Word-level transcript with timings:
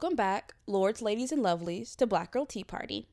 Welcome 0.00 0.16
back, 0.16 0.54
lords, 0.66 1.02
ladies, 1.02 1.30
and 1.30 1.44
lovelies, 1.44 1.94
to 1.96 2.06
Black 2.06 2.30
Girl 2.30 2.46
Tea 2.46 2.64
Party. 2.64 3.06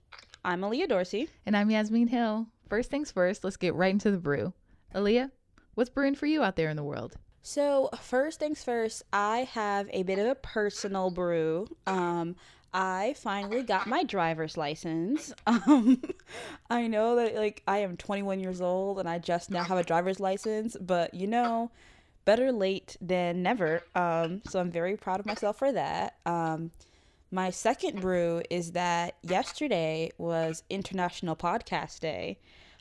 I'm 0.46 0.62
Aaliyah 0.62 0.88
Dorsey. 0.88 1.28
And 1.46 1.58
I'm 1.58 1.70
Yasmin 1.70 2.08
Hill. 2.08 2.48
First 2.70 2.90
things 2.90 3.12
first, 3.12 3.44
let's 3.44 3.58
get 3.58 3.76
right 3.76 3.92
into 3.92 4.10
the 4.10 4.18
brew. 4.18 4.54
Aaliyah, 4.96 5.32
what's 5.76 5.90
brewing 5.90 6.16
for 6.16 6.28
you 6.28 6.44
out 6.44 6.56
there 6.56 6.70
in 6.70 6.78
the 6.78 6.86
world? 6.86 7.18
So, 7.42 7.90
first 8.00 8.40
things 8.40 8.64
first, 8.64 9.04
I 9.12 9.40
have 9.52 9.90
a 9.92 10.04
bit 10.04 10.18
of 10.18 10.28
a 10.28 10.36
personal 10.36 11.12
brew. 11.12 11.68
Um, 11.86 12.38
I 12.74 13.16
finally 13.18 13.64
got 13.64 13.88
my 13.88 14.06
driver's 14.06 14.56
license. 14.56 15.34
Um, 15.46 16.02
I 16.70 16.88
know 16.88 17.18
that 17.18 17.36
like 17.36 17.64
I 17.68 17.80
am 17.80 17.98
21 17.98 18.40
years 18.40 18.62
old 18.62 19.00
and 19.00 19.10
I 19.10 19.20
just 19.20 19.52
now 19.52 19.64
have 19.64 19.78
a 19.78 19.84
driver's 19.84 20.22
license, 20.22 20.78
but 20.80 21.14
you 21.14 21.28
know, 21.28 21.70
better 22.28 22.52
late 22.52 22.98
than 23.00 23.42
never. 23.42 23.82
Um, 23.96 24.42
so 24.50 24.60
I'm 24.60 24.70
very 24.70 24.98
proud 24.98 25.22
of 25.22 25.26
myself 25.26 25.58
for 25.58 25.72
that. 25.72 26.18
Um, 26.26 26.72
my 27.32 27.52
second 27.52 28.02
brew 28.02 28.42
is 28.50 28.74
that 28.74 29.16
yesterday 29.22 30.12
was 30.18 30.62
International 30.70 31.38
Podcast 31.38 32.02
Day. 32.02 32.40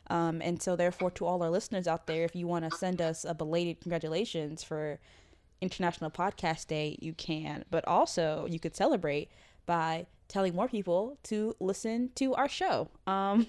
Um, 0.09 0.41
and 0.41 0.61
so, 0.61 0.75
therefore, 0.75 1.11
to 1.11 1.25
all 1.25 1.41
our 1.41 1.49
listeners 1.49 1.87
out 1.87 2.07
there, 2.07 2.25
if 2.25 2.35
you 2.35 2.45
want 2.45 2.69
to 2.69 2.77
send 2.77 3.01
us 3.01 3.23
a 3.23 3.33
belated 3.33 3.79
congratulations 3.79 4.63
for 4.63 4.99
International 5.61 6.11
Podcast 6.11 6.67
Day, 6.67 6.97
you 7.01 7.13
can. 7.13 7.63
But 7.71 7.87
also, 7.87 8.47
you 8.49 8.59
could 8.59 8.75
celebrate 8.75 9.31
by 9.65 10.07
telling 10.27 10.55
more 10.55 10.67
people 10.67 11.19
to 11.23 11.55
listen 11.61 12.09
to 12.15 12.35
our 12.35 12.49
show. 12.49 12.89
Um, 13.05 13.47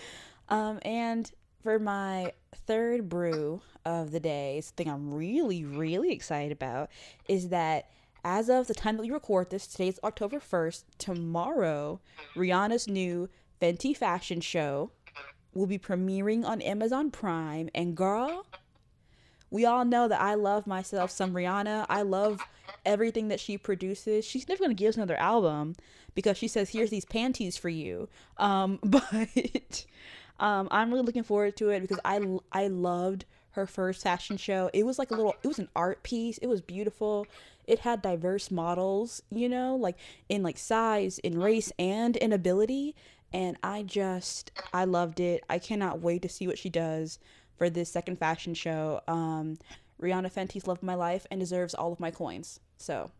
um, 0.50 0.78
and 0.82 1.32
for 1.62 1.78
my 1.78 2.32
third 2.66 3.08
brew 3.08 3.60
of 3.84 4.10
the 4.10 4.20
day, 4.20 4.60
something 4.60 4.88
I'm 4.88 5.12
really, 5.12 5.64
really 5.64 6.12
excited 6.12 6.52
about 6.52 6.90
is 7.28 7.48
that 7.48 7.90
as 8.24 8.48
of 8.48 8.66
the 8.66 8.74
time 8.74 8.96
that 8.96 9.02
we 9.02 9.10
record 9.10 9.50
this, 9.50 9.66
today's 9.66 9.98
October 10.02 10.38
1st, 10.38 10.84
tomorrow, 10.98 12.00
Rihanna's 12.36 12.88
new 12.88 13.28
Fenty 13.60 13.96
fashion 13.96 14.40
show 14.40 14.90
will 15.54 15.66
be 15.66 15.78
premiering 15.78 16.44
on 16.44 16.60
Amazon 16.62 17.10
Prime. 17.10 17.68
And 17.74 17.96
girl, 17.96 18.46
we 19.50 19.64
all 19.64 19.84
know 19.84 20.08
that 20.08 20.20
I 20.20 20.34
love 20.34 20.66
myself 20.66 21.10
some 21.10 21.32
Rihanna. 21.32 21.86
I 21.88 22.02
love 22.02 22.40
everything 22.84 23.28
that 23.28 23.40
she 23.40 23.56
produces. 23.56 24.24
She's 24.24 24.48
never 24.48 24.62
gonna 24.62 24.74
give 24.74 24.90
us 24.90 24.96
another 24.96 25.16
album 25.16 25.74
because 26.14 26.36
she 26.36 26.48
says, 26.48 26.70
"Here's 26.70 26.90
these 26.90 27.04
panties 27.04 27.56
for 27.56 27.68
you." 27.68 28.08
Um, 28.36 28.78
but 28.84 29.86
um, 30.40 30.68
I'm 30.70 30.90
really 30.90 31.04
looking 31.04 31.22
forward 31.22 31.56
to 31.56 31.70
it 31.70 31.80
because 31.80 32.00
I 32.04 32.20
I 32.52 32.68
loved 32.68 33.24
her 33.52 33.66
first 33.66 34.02
fashion 34.02 34.36
show. 34.36 34.70
It 34.72 34.84
was 34.84 34.98
like 34.98 35.10
a 35.10 35.14
little. 35.14 35.34
It 35.42 35.48
was 35.48 35.58
an 35.58 35.68
art 35.74 36.02
piece. 36.02 36.38
It 36.38 36.46
was 36.46 36.60
beautiful. 36.60 37.26
It 37.66 37.80
had 37.80 38.00
diverse 38.00 38.50
models, 38.50 39.22
you 39.30 39.48
know, 39.48 39.76
like 39.76 39.96
in 40.28 40.42
like 40.42 40.58
size, 40.58 41.18
in 41.18 41.40
race, 41.40 41.72
and 41.78 42.16
in 42.16 42.32
ability. 42.32 42.94
And 43.32 43.58
I 43.62 43.82
just 43.82 44.52
I 44.72 44.84
loved 44.84 45.20
it. 45.20 45.44
I 45.50 45.58
cannot 45.58 46.00
wait 46.00 46.22
to 46.22 46.28
see 46.28 46.46
what 46.46 46.58
she 46.58 46.70
does 46.70 47.18
for 47.56 47.68
this 47.68 47.90
second 47.90 48.18
fashion 48.18 48.54
show. 48.54 49.00
Um, 49.06 49.58
Rihanna 50.00 50.32
Fenty's 50.32 50.66
loved 50.66 50.82
my 50.82 50.94
life 50.94 51.26
and 51.30 51.40
deserves 51.40 51.74
all 51.74 51.92
of 51.92 52.00
my 52.00 52.10
coins. 52.10 52.60
So 52.78 53.10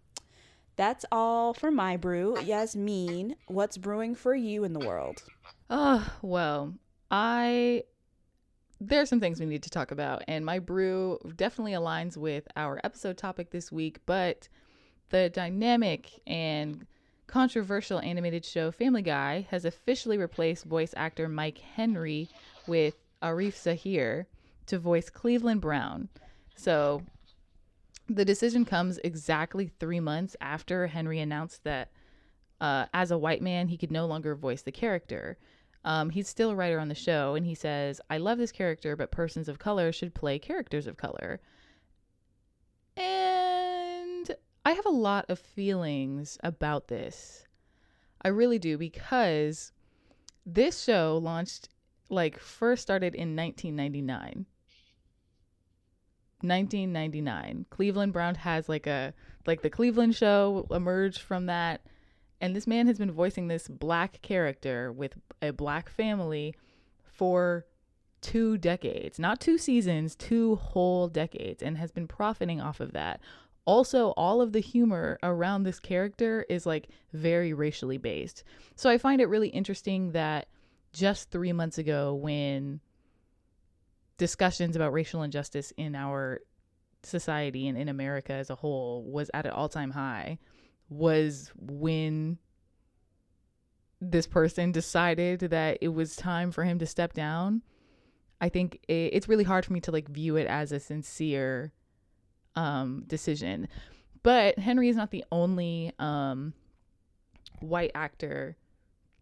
that's 0.77 1.05
all 1.11 1.53
for 1.53 1.71
my 1.73 1.97
brew. 1.97 2.41
Yasmin, 2.41 3.35
what's 3.49 3.77
brewing 3.77 4.15
for 4.15 4.35
you 4.35 4.63
in 4.63 4.73
the 4.73 4.87
world? 4.87 5.25
Oh, 5.69 6.09
well, 6.23 6.75
I 7.11 7.85
there 8.81 9.01
are 9.01 9.07
some 9.07 9.21
things 9.21 9.41
we 9.41 9.47
need 9.47 9.65
to 9.65 9.71
talk 9.71 9.91
about, 9.91 10.23
and 10.29 10.45
my 10.45 10.61
brew 10.61 11.19
definitely 11.37 11.73
aligns 11.73 12.17
with 12.17 12.47
our 12.57 12.81
episode 12.85 13.17
topic 13.17 13.51
this 13.51 13.73
week, 13.73 13.99
but 14.07 14.49
the 15.11 15.31
dynamic 15.31 16.21
and 16.27 16.87
controversial 17.27 17.99
animated 18.01 18.45
show 18.45 18.71
Family 18.71 19.03
Guy 19.03 19.47
has 19.51 19.65
officially 19.65 20.17
replaced 20.17 20.65
voice 20.65 20.95
actor 20.97 21.29
Mike 21.29 21.59
Henry 21.59 22.29
with 22.67 22.95
Arif 23.23 23.57
Zahir 23.61 24.29
to 24.67 24.79
voice 24.79 25.11
Cleveland 25.11 25.61
Brown. 25.61 26.09
So 26.55 27.03
the 28.09 28.25
decision 28.25 28.65
comes 28.65 28.99
exactly 29.05 29.71
three 29.81 30.01
months 30.01 30.37
after 30.41 30.87
Henry 30.87 31.19
announced 31.19 31.65
that 31.65 31.91
uh, 32.61 32.87
as 32.95 33.11
a 33.11 33.19
white 33.19 33.43
man, 33.43 33.69
he 33.69 33.77
could 33.77 33.93
no 33.93 34.07
longer 34.07 34.35
voice 34.35 34.63
the 34.63 34.73
character. 34.73 35.37
Um, 35.85 36.11
he's 36.11 36.29
still 36.29 36.51
a 36.51 36.57
writer 36.57 36.79
on 36.79 36.89
the 36.89 36.95
show, 36.95 37.35
and 37.35 37.47
he 37.47 37.55
says, 37.55 38.01
I 38.11 38.19
love 38.19 38.39
this 38.39 38.53
character, 38.53 38.97
but 38.97 39.11
persons 39.11 39.49
of 39.49 39.59
color 39.59 39.93
should 39.93 40.15
play 40.15 40.39
characters 40.39 40.87
of 40.87 40.97
color. 40.97 41.41
And 42.97 44.35
I 44.65 44.73
have 44.73 44.87
a 44.87 44.91
lot 44.91 45.27
of 45.29 45.39
feelings 45.39 46.37
about 46.43 46.89
this. 46.89 47.47
I 48.23 48.29
really 48.29 48.59
do, 48.59 48.77
because 48.77 49.73
this 50.45 50.83
show 50.83 51.19
launched, 51.23 51.69
like, 52.11 52.39
first 52.39 52.83
started 52.83 53.15
in 53.15 53.37
1999. 53.37 54.47
1999. 56.41 57.67
Cleveland 57.71 58.13
Brown 58.13 58.37
has 58.37 58.69
like 58.69 58.87
a 58.87 59.13
like 59.47 59.63
the 59.63 59.71
Cleveland 59.71 60.15
show 60.15 60.69
emerged 60.71 61.21
from 61.21 61.47
that 61.47 61.81
and 62.41 62.55
this 62.55 62.67
man 62.67 62.87
has 62.87 62.99
been 62.99 63.11
voicing 63.11 63.49
this 63.49 63.69
black 63.69 64.21
character 64.23 64.93
with 64.93 65.15
a 65.43 65.51
black 65.51 65.89
family 65.89 66.55
for 67.03 67.67
two 68.21 68.59
decades. 68.59 69.19
Not 69.19 69.41
two 69.41 69.59
seasons, 69.59 70.15
two 70.15 70.57
whole 70.57 71.09
decades 71.09 71.63
and 71.63 71.79
has 71.79 71.93
been 71.93 72.07
profiting 72.07 72.61
off 72.61 72.81
of 72.81 72.93
that. 72.93 73.21
Also, 73.65 74.11
all 74.11 74.41
of 74.41 74.53
the 74.53 74.61
humor 74.61 75.19
around 75.23 75.63
this 75.63 75.79
character 75.79 76.47
is 76.49 76.65
like 76.65 76.89
very 77.13 77.53
racially 77.53 77.99
based. 77.99 78.45
So 78.77 78.89
I 78.89 78.99
find 78.99 79.21
it 79.21 79.29
really 79.29 79.49
interesting 79.49 80.13
that 80.13 80.49
just 80.93 81.31
3 81.31 81.53
months 81.53 81.79
ago 81.79 82.15
when 82.15 82.81
discussions 84.17 84.75
about 84.75 84.93
racial 84.93 85.23
injustice 85.23 85.73
in 85.77 85.95
our 85.95 86.41
society 87.03 87.69
and 87.69 87.79
in 87.79 87.89
America 87.89 88.33
as 88.33 88.51
a 88.51 88.55
whole 88.55 89.05
was 89.05 89.31
at 89.35 89.47
an 89.47 89.53
all 89.53 89.69
time 89.69 89.91
high 89.91 90.39
was 90.89 91.51
when 91.57 92.39
this 94.01 94.27
person 94.27 94.73
decided 94.73 95.41
that 95.41 95.79
it 95.81 95.89
was 95.89 96.17
time 96.17 96.51
for 96.53 96.65
him 96.65 96.79
to 96.79 96.87
step 96.87 97.13
down. 97.13 97.63
I 98.41 98.49
think 98.49 98.81
it, 98.89 99.11
it's 99.13 99.29
really 99.29 99.45
hard 99.45 99.65
for 99.65 99.73
me 99.73 99.81
to 99.81 99.91
like 99.91 100.09
view 100.09 100.37
it 100.37 100.47
as 100.47 100.73
a 100.73 100.81
sincere 100.81 101.73
um, 102.55 103.05
decision. 103.07 103.69
But 104.23 104.59
Henry 104.59 104.89
is 104.89 104.97
not 104.97 105.11
the 105.11 105.25
only 105.31 105.93
um, 105.99 106.53
white 107.61 107.91
actor 107.95 108.57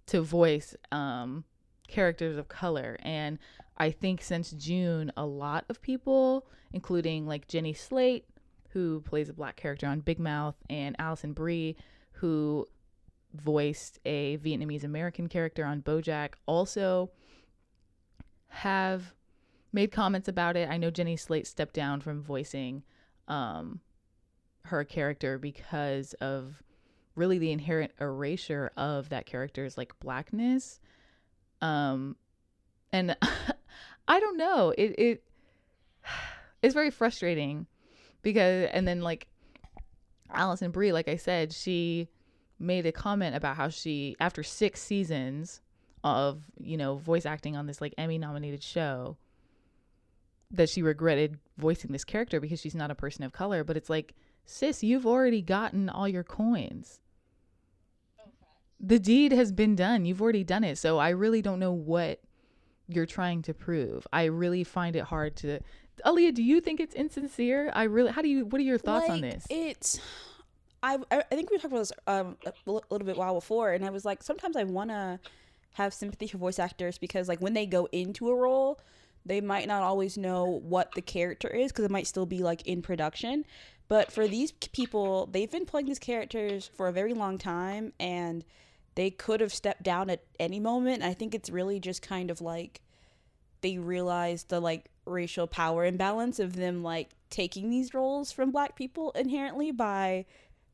to 0.07 0.21
voice 0.21 0.75
um, 0.93 1.45
characters 1.89 2.37
of 2.37 2.49
color. 2.49 2.97
And 3.03 3.39
I 3.77 3.91
think 3.91 4.23
since 4.23 4.51
June, 4.53 5.13
a 5.17 5.27
lot 5.27 5.65
of 5.69 5.83
people, 5.83 6.47
including 6.73 7.27
like 7.27 7.49
Jenny 7.49 7.73
Slate, 7.73 8.27
who 8.77 9.01
plays 9.01 9.31
a 9.31 9.33
black 9.33 9.57
character 9.57 9.87
on 9.87 10.01
Big 10.01 10.19
Mouth, 10.19 10.55
and 10.69 10.95
Alison 10.99 11.33
Brie, 11.33 11.77
who 12.13 12.67
voiced 13.33 13.99
a 14.05 14.37
Vietnamese 14.37 14.85
American 14.85 15.31
character 15.31 15.65
on 15.65 15.81
Bojack, 15.81 16.35
also 16.45 17.11
have 18.49 19.15
made 19.73 19.91
comments 19.91 20.29
about 20.29 20.59
it. 20.59 20.69
I 20.69 20.77
know 20.77 20.91
Jenny 20.91 21.17
Slate 21.17 21.47
stepped 21.47 21.73
down 21.73 22.03
from 22.03 22.23
voicing 22.23 22.83
um, 23.29 23.81
her 24.65 24.85
character 24.85 25.39
because 25.39 26.13
of 26.21 26.63
really 27.15 27.39
the 27.39 27.53
inherent 27.53 27.93
erasure 27.99 28.73
of 28.77 29.09
that 29.09 29.25
character's 29.25 29.79
like 29.79 29.99
blackness. 30.01 30.81
Um, 31.63 32.15
and 32.93 33.17
I 34.07 34.21
don't 34.21 34.37
know. 34.37 34.75
It 34.77 34.95
it 34.99 35.25
it's 36.63 36.75
very 36.75 36.91
frustrating 36.91 37.69
because 38.27 38.69
and 38.73 38.89
then 38.89 39.03
like 39.03 39.29
Alison 40.35 40.73
Brie, 40.73 40.93
like 40.93 41.07
I 41.07 41.15
said, 41.15 41.53
she 41.53 42.09
made 42.59 42.85
a 42.85 42.91
comment 42.91 43.37
about 43.37 43.57
how 43.57 43.69
she 43.69 44.17
after 44.19 44.43
six 44.43 44.83
seasons 44.83 45.61
of 46.03 46.43
you 46.61 46.77
know 46.77 46.97
voice 46.97 47.25
acting 47.25 47.57
on 47.57 47.69
this 47.69 47.81
like 47.81 47.95
Emmy 47.97 48.19
nominated 48.19 48.65
show 48.65 49.17
that 50.51 50.69
she 50.69 50.83
regretted 50.83 51.39
voicing 51.57 51.93
this 51.93 52.03
character 52.03 52.41
because 52.41 52.61
she's 52.61 52.75
not 52.75 52.91
a 52.91 52.97
person 52.97 53.23
of 53.23 53.33
color. 53.33 53.63
But 53.63 53.77
it's 53.77 53.89
like, 53.89 54.13
sis, 54.45 54.83
you've 54.83 55.07
already 55.07 55.41
gotten 55.41 55.89
all 55.89 56.09
your 56.09 56.25
coins. 56.25 56.99
The 58.81 58.99
deed 58.99 59.31
has 59.31 59.53
been 59.53 59.77
done. 59.77 60.05
You've 60.05 60.21
already 60.21 60.43
done 60.43 60.65
it. 60.65 60.79
So 60.79 60.99
I 60.99 61.11
really 61.11 61.43
don't 61.43 61.61
know 61.61 61.73
what 61.73 62.21
you're 62.89 63.07
trying 63.07 63.43
to 63.43 63.55
prove. 63.55 64.05
I 64.13 64.25
really 64.25 64.65
find 64.65 64.97
it 64.97 65.05
hard 65.05 65.37
to. 65.37 65.61
Aaliyah, 66.05 66.35
do 66.35 66.43
you 66.43 66.61
think 66.61 66.81
it's 66.81 66.95
insincere? 66.95 67.71
I 67.75 67.85
really. 67.85 68.11
How 68.11 68.23
do 68.23 68.29
you? 68.29 68.45
What 68.45 68.61
are 68.61 68.65
your 68.65 68.79
thoughts 68.79 69.09
like, 69.09 69.17
on 69.17 69.21
this? 69.23 69.47
It's. 69.51 70.01
I 70.83 70.99
I 71.11 71.23
think 71.23 71.51
we 71.51 71.57
talked 71.57 71.73
about 71.73 71.79
this 71.79 71.93
um 72.07 72.37
a 72.45 72.71
little 72.71 73.07
bit 73.07 73.17
while 73.17 73.35
before, 73.35 73.73
and 73.73 73.85
I 73.85 73.91
was 73.91 74.05
like, 74.05 74.23
sometimes 74.23 74.57
I 74.57 74.65
want 74.65 74.91
to 74.91 75.19
have 75.75 75.93
sympathy 75.93 76.27
for 76.27 76.39
voice 76.39 76.59
actors 76.59 76.97
because 76.97 77.29
like 77.29 77.41
when 77.41 77.53
they 77.53 77.67
go 77.67 77.87
into 77.93 78.31
a 78.31 78.35
role, 78.35 78.81
they 79.27 79.41
might 79.41 79.69
not 79.69 79.83
always 79.83 80.17
know 80.17 80.45
what 80.45 80.93
the 80.95 81.03
character 81.03 81.49
is 81.49 81.71
because 81.71 81.85
it 81.85 81.91
might 81.91 82.07
still 82.07 82.27
be 82.27 82.39
like 82.39 82.67
in 82.67 82.81
production. 82.81 83.45
But 83.89 84.11
for 84.11 84.27
these 84.27 84.53
people, 84.53 85.27
they've 85.27 85.51
been 85.51 85.67
playing 85.67 85.87
these 85.87 85.99
characters 85.99 86.71
for 86.75 86.89
a 86.89 86.93
very 86.93 87.13
long 87.13 87.39
time 87.39 87.93
and 88.01 88.45
they 88.95 89.11
could 89.11 89.41
have 89.41 89.53
stepped 89.53 89.83
down 89.83 90.09
at 90.09 90.23
any 90.41 90.59
moment. 90.59 91.03
I 91.03 91.13
think 91.13 91.35
it's 91.35 91.51
really 91.51 91.79
just 91.79 92.03
kind 92.03 92.31
of 92.31 92.41
like 92.41 92.81
they 93.61 93.79
realized 93.79 94.49
the 94.49 94.61
like 94.61 94.91
racial 95.05 95.47
power 95.47 95.85
imbalance 95.85 96.39
of 96.39 96.57
them 96.57 96.83
like 96.83 97.11
taking 97.31 97.71
these 97.71 97.95
roles 97.95 98.33
from 98.33 98.51
black 98.51 98.77
people 98.77 99.13
inherently 99.13 99.71
by 99.71 100.25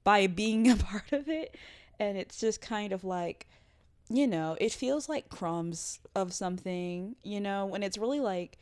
by 0.05 0.27
being 0.27 0.71
a 0.71 0.77
part 0.77 1.13
of 1.13 1.29
it. 1.29 1.57
And 1.99 2.17
it's 2.19 2.41
just 2.41 2.61
kind 2.61 2.93
of 2.93 3.05
like 3.05 3.47
you 4.11 4.27
know 4.27 4.57
it 4.61 4.73
feels 4.73 5.09
like 5.09 5.29
crumbs 5.29 6.01
of 6.15 6.35
something 6.35 7.17
you 7.23 7.41
know 7.41 7.65
when 7.65 7.83
it's 7.83 7.97
really 7.97 8.21
like 8.21 8.59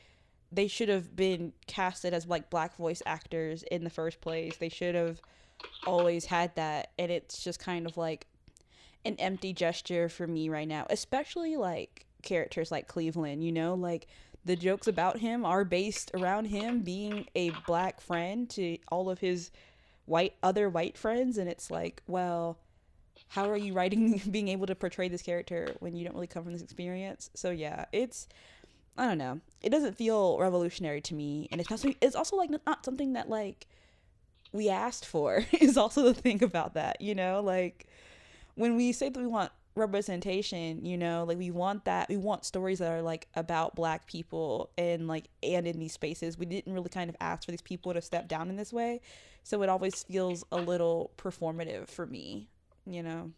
they 0.52 0.68
should 0.68 0.88
have 0.88 1.16
been 1.16 1.52
casted 1.66 2.12
as 2.12 2.26
like 2.26 2.50
black 2.50 2.76
voice 2.76 3.02
actors 3.06 3.62
in 3.70 3.84
the 3.84 3.90
first 3.90 4.20
place. 4.20 4.56
They 4.56 4.68
should 4.68 4.96
have 4.96 5.20
always 5.86 6.24
had 6.24 6.54
that. 6.56 6.90
And 6.98 7.12
it's 7.12 7.42
just 7.42 7.60
kind 7.60 7.86
of 7.86 7.96
like 7.96 8.26
an 9.04 9.16
empty 9.18 9.52
gesture 9.52 10.08
for 10.08 10.26
me 10.26 10.48
right 10.50 10.68
now 10.68 10.86
especially 10.90 11.56
like 11.56 12.06
characters 12.22 12.70
like 12.70 12.88
cleveland 12.88 13.44
you 13.44 13.52
know? 13.52 13.74
Like 13.74 14.06
the 14.44 14.56
jokes 14.56 14.86
about 14.86 15.18
him 15.18 15.44
are 15.44 15.64
based 15.64 16.10
around 16.14 16.46
him 16.46 16.80
being 16.80 17.26
a 17.34 17.50
black 17.66 18.00
friend 18.00 18.48
to 18.50 18.78
all 18.88 19.10
of 19.10 19.18
his 19.18 19.50
white 20.06 20.34
other 20.42 20.68
white 20.68 20.96
friends 20.96 21.38
and 21.38 21.48
it's 21.48 21.70
like 21.70 22.02
well 22.06 22.58
how 23.28 23.48
are 23.48 23.56
you 23.56 23.72
writing 23.72 24.20
being 24.30 24.48
able 24.48 24.66
to 24.66 24.74
portray 24.74 25.08
this 25.08 25.22
character 25.22 25.74
when 25.80 25.94
you 25.94 26.04
don't 26.04 26.14
really 26.14 26.26
come 26.26 26.42
from 26.42 26.52
this 26.52 26.62
experience? 26.62 27.30
So 27.34 27.50
yeah 27.50 27.84
it's 27.92 28.28
i 28.98 29.06
don't 29.06 29.18
know. 29.18 29.40
It 29.62 29.70
doesn't 29.70 29.96
feel 29.96 30.38
revolutionary 30.38 31.00
to 31.02 31.14
me 31.14 31.48
and 31.52 31.60
it's 31.60 31.70
not 31.70 31.94
it's 32.00 32.16
also 32.16 32.36
like 32.36 32.50
not 32.66 32.84
something 32.84 33.12
that 33.12 33.28
like 33.28 33.66
we 34.52 34.68
asked 34.68 35.06
for 35.06 35.44
is 35.60 35.76
also 35.76 36.02
the 36.02 36.14
thing 36.14 36.42
about 36.42 36.74
that 36.74 37.00
you 37.00 37.14
know? 37.14 37.40
Like 37.40 37.86
when 38.54 38.76
we 38.76 38.92
say 38.92 39.08
that 39.10 39.20
we 39.20 39.26
want 39.26 39.52
representation 39.80 40.84
you 40.84 40.96
know 40.96 41.24
like 41.26 41.38
we 41.38 41.50
want 41.50 41.84
that 41.84 42.08
we 42.08 42.16
want 42.16 42.44
stories 42.44 42.78
that 42.78 42.92
are 42.92 43.02
like 43.02 43.26
about 43.34 43.74
black 43.74 44.06
people 44.06 44.70
and 44.78 45.08
like 45.08 45.26
and 45.42 45.66
in 45.66 45.78
these 45.78 45.92
spaces. 45.92 46.38
We 46.38 46.46
didn't 46.46 46.72
really 46.72 46.88
kind 46.88 47.10
of 47.10 47.16
ask 47.20 47.44
for 47.44 47.50
these 47.50 47.62
people 47.62 47.92
to 47.94 48.00
step 48.02 48.28
down 48.28 48.48
in 48.48 48.56
this 48.56 48.72
way. 48.72 49.00
So 49.42 49.62
it 49.62 49.68
always 49.68 50.04
feels 50.04 50.44
a 50.52 50.58
little 50.58 51.12
performative 51.16 51.88
for 51.88 52.06
me 52.06 52.48
you 52.86 53.02
know? 53.02 53.30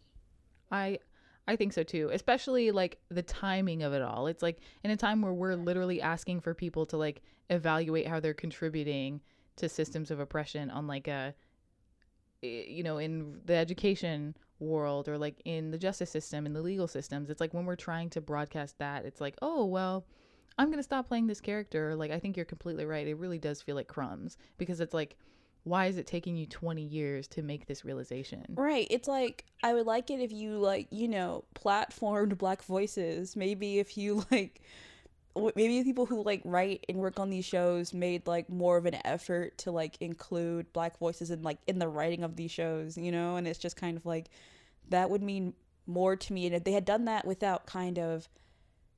I 0.71 0.99
i 1.47 1.55
think 1.55 1.73
so 1.73 1.83
too 1.83 2.09
especially 2.13 2.71
like 2.71 2.99
the 3.09 3.21
timing 3.21 3.83
of 3.83 3.93
it 3.93 4.01
all. 4.01 4.27
It's 4.27 4.41
like 4.41 4.59
in 4.83 4.91
a 4.91 4.97
time 4.97 5.21
where 5.21 5.33
we're 5.33 5.55
literally 5.55 6.01
asking 6.01 6.39
for 6.39 6.53
people 6.53 6.85
to 6.87 6.97
like 6.97 7.21
evaluate 7.49 8.07
how 8.07 8.19
they're 8.19 8.33
contributing 8.33 9.21
to 9.57 9.69
systems 9.69 10.09
of 10.09 10.19
oppression 10.19 10.71
on 10.71 10.87
like 10.87 11.07
a 11.07 11.35
eh, 12.43 12.63
you 12.67 12.83
know 12.83 12.97
in 12.97 13.41
the 13.45 13.55
education 13.55 14.35
world 14.59 15.09
or 15.09 15.17
like 15.17 15.41
in 15.45 15.71
the 15.71 15.77
justice 15.77 16.09
system 16.09 16.45
in 16.45 16.53
the 16.53 16.61
legal 16.61 16.87
systems 16.87 17.29
it's 17.29 17.41
like 17.41 17.53
when 17.53 17.65
we're 17.65 17.75
trying 17.75 18.09
to 18.09 18.21
broadcast 18.21 18.77
that 18.77 19.05
it's 19.05 19.19
like 19.19 19.35
oh 19.41 19.65
well 19.65 20.05
i'm 20.57 20.67
going 20.67 20.79
to 20.79 20.83
stop 20.83 21.07
playing 21.07 21.27
this 21.27 21.41
character. 21.41 21.95
Like 21.95 22.11
i 22.11 22.19
think 22.19 22.37
you're 22.37 22.45
completely 22.45 22.85
right. 22.85 23.07
It 23.07 23.15
really 23.15 23.39
does 23.39 23.61
feel 23.61 23.75
like 23.75 23.87
crumbs 23.87 24.37
because 24.57 24.79
it's 24.79 24.93
like 24.93 25.17
why 25.65 25.85
is 25.85 25.97
it 25.97 26.05
taking 26.05 26.35
you 26.35 26.45
20 26.45 26.81
years 26.81 27.25
to 27.29 27.41
make 27.41 27.67
this 27.67 27.85
realization? 27.85 28.45
Right. 28.49 28.87
It's 28.89 29.07
like 29.07 29.45
i 29.63 29.73
would 29.73 29.85
like 29.85 30.09
it 30.09 30.19
if 30.19 30.31
you 30.31 30.57
like 30.57 30.87
you 30.91 31.07
know 31.07 31.45
platformed 31.55 32.37
black 32.37 32.63
voices. 32.63 33.35
Maybe 33.35 33.79
if 33.79 33.97
you 33.97 34.25
like 34.31 34.61
maybe 35.35 35.83
people 35.83 36.05
who 36.05 36.23
like 36.23 36.41
write 36.45 36.85
and 36.87 36.97
work 36.97 37.19
on 37.19 37.29
these 37.29 37.45
shows 37.45 37.93
made 37.93 38.27
like 38.27 38.49
more 38.49 38.77
of 38.77 38.85
an 38.85 38.97
effort 39.03 39.57
to 39.59 39.71
like 39.71 39.97
include 39.99 40.71
black 40.73 40.97
voices 40.97 41.31
in 41.31 41.41
like 41.41 41.57
in 41.67 41.79
the 41.79 41.87
writing 41.87 42.23
of 42.23 42.35
these 42.35 42.51
shows 42.51 42.97
you 42.97 43.11
know? 43.11 43.35
And 43.35 43.47
it's 43.47 43.59
just 43.59 43.75
kind 43.75 43.97
of 43.97 44.05
like 44.05 44.29
that 44.89 45.09
would 45.09 45.23
mean 45.23 45.53
more 45.87 46.15
to 46.15 46.33
me. 46.33 46.45
And 46.45 46.55
if 46.55 46.63
they 46.63 46.71
had 46.71 46.85
done 46.85 47.05
that 47.05 47.25
without 47.25 47.65
kind 47.65 47.97
of 47.97 48.29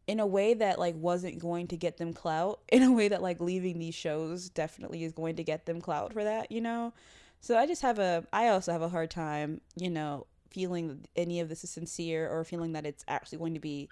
in 0.07 0.19
a 0.19 0.27
way 0.27 0.53
that 0.53 0.77
like 0.77 0.95
wasn't 0.95 1.39
going 1.39 1.67
to 1.67 1.77
get 1.77 1.97
them 1.97 2.13
clout 2.13 2.59
in 2.69 2.83
a 2.83 2.91
way 2.91 3.07
that 3.07 3.21
like 3.21 3.39
leaving 3.39 3.79
these 3.79 3.95
shows 3.95 4.49
definitely 4.49 5.03
is 5.03 5.13
going 5.13 5.37
to 5.37 5.43
get 5.43 5.65
them 5.65 5.81
clout 5.81 6.13
for 6.13 6.23
that 6.23 6.51
you 6.51 6.61
know? 6.61 6.93
So 7.41 7.57
i 7.57 7.67
just 7.67 7.83
have 7.83 7.99
a 7.99 8.25
i 8.33 8.47
also 8.47 8.71
have 8.71 8.81
a 8.81 8.89
hard 8.89 9.11
time 9.11 9.61
you 9.75 9.89
know 9.89 10.25
feeling 10.49 11.05
any 11.15 11.41
of 11.41 11.49
this 11.49 11.63
is 11.63 11.69
sincere 11.69 12.29
or 12.29 12.43
feeling 12.43 12.73
that 12.73 12.85
it's 12.85 13.03
actually 13.07 13.37
going 13.37 13.53
to 13.53 13.59
be 13.59 13.89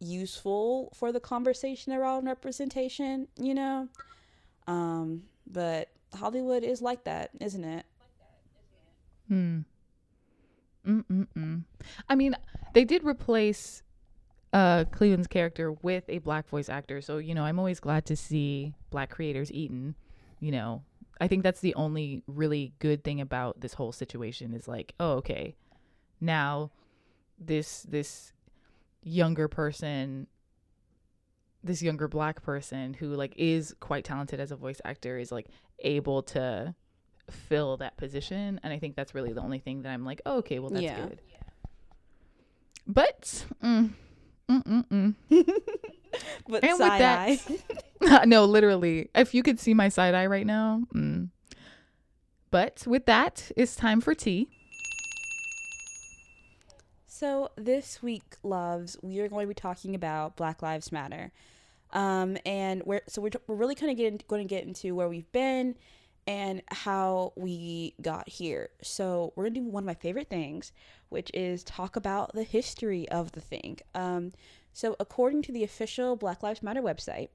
useful 0.00 0.92
for 0.94 1.12
the 1.12 1.20
conversation 1.20 1.92
around 1.92 2.26
representation 2.26 3.26
you 3.36 3.54
know 3.54 3.88
um 4.66 5.22
but 5.46 5.88
hollywood 6.14 6.62
is 6.62 6.80
like 6.80 7.04
that 7.04 7.30
isn't 7.40 7.64
it 7.64 7.84
hmm 9.28 9.60
Mm-mm-mm. 10.86 11.64
I 12.08 12.14
mean, 12.14 12.34
they 12.72 12.84
did 12.84 13.04
replace 13.04 13.82
uh, 14.52 14.84
Cleveland's 14.90 15.26
character 15.26 15.72
with 15.72 16.04
a 16.08 16.18
black 16.18 16.48
voice 16.48 16.68
actor. 16.68 17.00
So, 17.02 17.18
you 17.18 17.34
know, 17.34 17.44
I'm 17.44 17.58
always 17.58 17.80
glad 17.80 18.06
to 18.06 18.16
see 18.16 18.74
black 18.90 19.10
creators 19.10 19.52
eaten. 19.52 19.94
You 20.40 20.52
know, 20.52 20.82
I 21.20 21.28
think 21.28 21.42
that's 21.42 21.60
the 21.60 21.74
only 21.74 22.22
really 22.26 22.72
good 22.78 23.04
thing 23.04 23.20
about 23.20 23.60
this 23.60 23.74
whole 23.74 23.92
situation 23.92 24.54
is 24.54 24.66
like, 24.66 24.94
oh, 24.98 25.12
okay, 25.14 25.56
now 26.20 26.70
this 27.38 27.82
this 27.82 28.32
younger 29.08 29.48
person 29.48 30.26
this 31.64 31.82
younger 31.82 32.06
black 32.06 32.42
person 32.42 32.94
who 32.94 33.14
like 33.14 33.34
is 33.36 33.74
quite 33.80 34.04
talented 34.04 34.38
as 34.38 34.52
a 34.52 34.56
voice 34.56 34.80
actor 34.84 35.18
is 35.18 35.32
like 35.32 35.46
able 35.80 36.22
to 36.22 36.74
fill 37.30 37.76
that 37.76 37.96
position 37.96 38.60
and 38.62 38.72
i 38.72 38.78
think 38.78 38.94
that's 38.94 39.14
really 39.14 39.32
the 39.32 39.40
only 39.40 39.58
thing 39.58 39.82
that 39.82 39.90
i'm 39.90 40.04
like 40.04 40.20
oh, 40.24 40.38
okay 40.38 40.58
well 40.58 40.70
that's 40.70 40.82
yeah. 40.82 41.06
good 41.06 41.20
but 42.86 43.44
mm, 43.62 43.90
Mm-mm-mm. 44.50 45.14
but 46.48 46.64
and 46.64 46.78
side 46.78 47.02
eye. 47.02 48.24
no, 48.26 48.44
literally. 48.44 49.10
If 49.14 49.34
you 49.34 49.42
could 49.42 49.60
see 49.60 49.74
my 49.74 49.88
side 49.88 50.14
eye 50.14 50.26
right 50.26 50.46
now. 50.46 50.82
Mm. 50.94 51.28
But 52.50 52.84
with 52.86 53.04
that, 53.06 53.50
it's 53.56 53.76
time 53.76 54.00
for 54.00 54.14
tea. 54.14 54.48
So 57.18 57.50
this 57.56 58.00
week, 58.00 58.36
loves, 58.44 58.96
we 59.02 59.18
are 59.18 59.26
going 59.26 59.42
to 59.42 59.48
be 59.48 59.52
talking 59.52 59.96
about 59.96 60.36
Black 60.36 60.62
Lives 60.62 60.92
Matter, 60.92 61.32
um, 61.92 62.38
and 62.46 62.80
we're 62.84 63.00
so 63.08 63.20
we're, 63.20 63.32
we're 63.48 63.56
really 63.56 63.74
kind 63.74 63.90
of 63.90 64.28
going 64.28 64.46
to 64.46 64.48
get 64.48 64.62
into 64.62 64.94
where 64.94 65.08
we've 65.08 65.32
been 65.32 65.74
and 66.28 66.62
how 66.68 67.32
we 67.34 67.94
got 68.00 68.28
here. 68.28 68.70
So 68.82 69.32
we're 69.34 69.46
gonna 69.46 69.56
do 69.56 69.64
one 69.64 69.82
of 69.82 69.86
my 69.88 69.94
favorite 69.94 70.30
things, 70.30 70.70
which 71.08 71.32
is 71.34 71.64
talk 71.64 71.96
about 71.96 72.34
the 72.34 72.44
history 72.44 73.08
of 73.08 73.32
the 73.32 73.40
thing. 73.40 73.80
Um, 73.96 74.32
so 74.72 74.94
according 75.00 75.42
to 75.42 75.52
the 75.52 75.64
official 75.64 76.14
Black 76.14 76.44
Lives 76.44 76.62
Matter 76.62 76.82
website, 76.82 77.30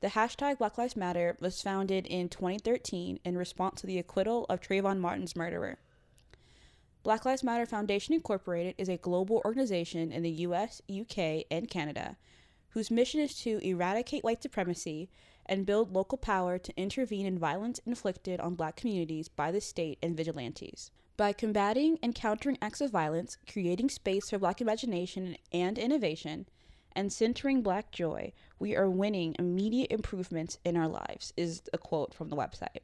the 0.00 0.08
hashtag 0.08 0.58
Black 0.58 0.76
Lives 0.78 0.96
Matter 0.96 1.36
was 1.38 1.62
founded 1.62 2.08
in 2.08 2.28
2013 2.28 3.20
in 3.24 3.38
response 3.38 3.82
to 3.82 3.86
the 3.86 4.00
acquittal 4.00 4.46
of 4.48 4.60
Trayvon 4.60 4.98
Martin's 4.98 5.36
murderer. 5.36 5.78
Black 7.02 7.24
Lives 7.24 7.42
Matter 7.42 7.66
Foundation 7.66 8.14
Incorporated 8.14 8.76
is 8.78 8.88
a 8.88 8.96
global 8.96 9.42
organization 9.44 10.12
in 10.12 10.22
the 10.22 10.30
US, 10.30 10.80
UK, 10.88 11.44
and 11.50 11.68
Canada 11.68 12.16
whose 12.72 12.90
mission 12.90 13.20
is 13.20 13.34
to 13.34 13.58
eradicate 13.66 14.24
white 14.24 14.42
supremacy 14.42 15.10
and 15.44 15.66
build 15.66 15.92
local 15.92 16.16
power 16.16 16.58
to 16.58 16.76
intervene 16.76 17.26
in 17.26 17.38
violence 17.38 17.80
inflicted 17.84 18.40
on 18.40 18.54
black 18.54 18.76
communities 18.76 19.28
by 19.28 19.50
the 19.50 19.60
state 19.60 19.98
and 20.02 20.16
vigilantes. 20.16 20.90
By 21.16 21.32
combating 21.32 21.98
and 22.02 22.14
countering 22.14 22.56
acts 22.62 22.80
of 22.80 22.90
violence, 22.90 23.36
creating 23.50 23.90
space 23.90 24.30
for 24.30 24.38
black 24.38 24.60
imagination 24.60 25.36
and 25.52 25.78
innovation, 25.78 26.46
and 26.94 27.12
centering 27.12 27.62
black 27.62 27.90
joy, 27.90 28.32
we 28.58 28.76
are 28.76 28.88
winning 28.88 29.34
immediate 29.38 29.90
improvements 29.90 30.58
in 30.64 30.76
our 30.76 30.88
lives, 30.88 31.32
is 31.36 31.62
a 31.72 31.78
quote 31.78 32.14
from 32.14 32.28
the 32.28 32.36
website. 32.36 32.80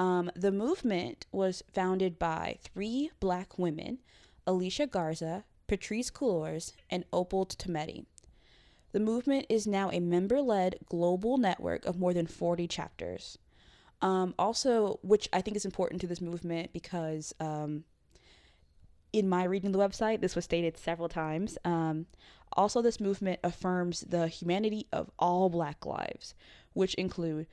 Um, 0.00 0.30
the 0.34 0.50
movement 0.50 1.26
was 1.30 1.62
founded 1.74 2.18
by 2.18 2.56
three 2.62 3.10
black 3.20 3.58
women 3.58 3.98
Alicia 4.46 4.86
Garza, 4.86 5.44
Patrisse 5.68 6.10
Cullors, 6.10 6.72
and 6.88 7.04
Opal 7.12 7.44
Tometi. 7.44 8.06
The 8.92 9.00
movement 9.00 9.44
is 9.50 9.66
now 9.66 9.90
a 9.90 10.00
member 10.00 10.40
led 10.40 10.76
global 10.86 11.36
network 11.36 11.84
of 11.84 11.98
more 11.98 12.14
than 12.14 12.26
40 12.26 12.66
chapters. 12.66 13.36
Um, 14.00 14.34
also, 14.38 14.98
which 15.02 15.28
I 15.34 15.42
think 15.42 15.54
is 15.54 15.66
important 15.66 16.00
to 16.00 16.06
this 16.06 16.22
movement 16.22 16.72
because 16.72 17.34
um, 17.38 17.84
in 19.12 19.28
my 19.28 19.44
reading 19.44 19.66
of 19.66 19.74
the 19.74 19.86
website, 19.86 20.22
this 20.22 20.34
was 20.34 20.46
stated 20.46 20.78
several 20.78 21.10
times. 21.10 21.58
Um, 21.62 22.06
also, 22.54 22.80
this 22.80 23.00
movement 23.00 23.40
affirms 23.44 24.00
the 24.00 24.28
humanity 24.28 24.86
of 24.94 25.10
all 25.18 25.50
Black 25.50 25.84
lives, 25.84 26.34
which 26.72 26.94
include, 26.94 27.46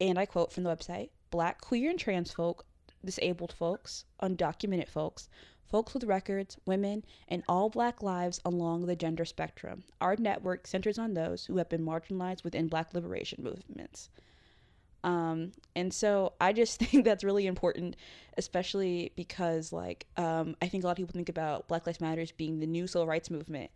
and 0.00 0.18
I 0.18 0.26
quote 0.26 0.52
from 0.52 0.64
the 0.64 0.70
website, 0.70 1.10
Black, 1.32 1.62
queer, 1.62 1.90
and 1.90 1.98
trans 1.98 2.30
folk, 2.30 2.66
disabled 3.04 3.52
folks, 3.52 4.04
undocumented 4.22 4.88
folks, 4.88 5.28
folks 5.64 5.94
with 5.94 6.04
records, 6.04 6.58
women, 6.66 7.02
and 7.26 7.42
all 7.48 7.70
Black 7.70 8.02
lives 8.02 8.38
along 8.44 8.84
the 8.84 8.94
gender 8.94 9.24
spectrum. 9.24 9.82
Our 10.00 10.14
network 10.16 10.66
centers 10.66 10.98
on 10.98 11.14
those 11.14 11.46
who 11.46 11.56
have 11.56 11.70
been 11.70 11.84
marginalized 11.84 12.44
within 12.44 12.68
Black 12.68 12.92
liberation 12.92 13.42
movements. 13.42 14.10
Um, 15.02 15.52
and 15.74 15.92
so 15.92 16.34
I 16.38 16.52
just 16.52 16.78
think 16.80 17.06
that's 17.06 17.24
really 17.24 17.46
important, 17.46 17.96
especially 18.36 19.12
because, 19.16 19.72
like, 19.72 20.06
um, 20.18 20.54
I 20.60 20.68
think 20.68 20.84
a 20.84 20.86
lot 20.86 20.92
of 20.92 20.98
people 20.98 21.14
think 21.14 21.30
about 21.30 21.66
Black 21.66 21.86
Lives 21.86 22.00
Matters 22.00 22.30
being 22.30 22.60
the 22.60 22.66
new 22.66 22.86
civil 22.86 23.06
rights 23.06 23.30
movement. 23.30 23.70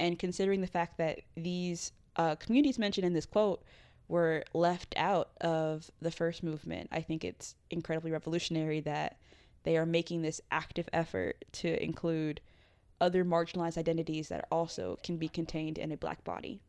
And 0.00 0.18
considering 0.18 0.62
the 0.62 0.66
fact 0.66 0.96
that 0.96 1.20
these 1.36 1.92
uh, 2.16 2.34
communities 2.36 2.78
mentioned 2.78 3.06
in 3.06 3.12
this 3.12 3.26
quote 3.26 3.62
were 4.08 4.44
left 4.52 4.94
out 4.96 5.30
of 5.40 5.90
the 6.00 6.10
first 6.10 6.42
movement, 6.42 6.88
I 6.92 7.00
think 7.00 7.24
it's 7.24 7.54
incredibly 7.70 8.10
revolutionary 8.10 8.80
that 8.80 9.18
they 9.62 9.76
are 9.76 9.86
making 9.86 10.22
this 10.22 10.40
active 10.50 10.88
effort 10.92 11.44
to 11.52 11.82
include 11.82 12.40
other 13.00 13.24
marginalized 13.24 13.78
identities 13.78 14.28
that 14.28 14.46
also 14.50 14.98
can 15.02 15.16
be 15.16 15.28
contained 15.28 15.78
in 15.78 15.90
a 15.90 15.96
black 15.96 16.22
body. 16.24 16.60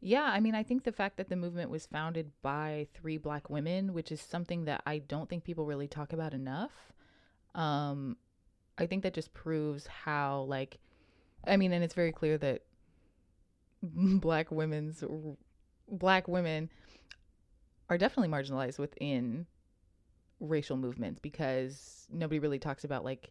Yeah, 0.00 0.24
I 0.24 0.40
mean, 0.40 0.54
I 0.54 0.62
think 0.62 0.84
the 0.84 0.92
fact 0.92 1.16
that 1.16 1.28
the 1.28 1.36
movement 1.36 1.70
was 1.70 1.86
founded 1.86 2.30
by 2.42 2.86
three 2.94 3.18
black 3.18 3.50
women, 3.50 3.92
which 3.92 4.12
is 4.12 4.20
something 4.20 4.66
that 4.66 4.82
I 4.86 4.98
don't 4.98 5.28
think 5.28 5.44
people 5.44 5.66
really 5.66 5.88
talk 5.88 6.12
about 6.12 6.34
enough. 6.34 6.72
Um, 7.54 8.16
I 8.78 8.86
think 8.86 9.02
that 9.02 9.14
just 9.14 9.32
proves 9.32 9.86
how, 9.86 10.42
like, 10.42 10.78
I 11.46 11.56
mean, 11.56 11.72
and 11.72 11.82
it's 11.82 11.94
very 11.94 12.12
clear 12.12 12.36
that 12.38 12.62
black 13.82 14.50
women's 14.50 15.02
black 15.88 16.28
women 16.28 16.70
are 17.88 17.98
definitely 17.98 18.28
marginalized 18.28 18.78
within 18.78 19.46
racial 20.40 20.76
movements 20.76 21.20
because 21.20 22.06
nobody 22.10 22.38
really 22.38 22.58
talks 22.58 22.84
about 22.84 23.04
like 23.04 23.30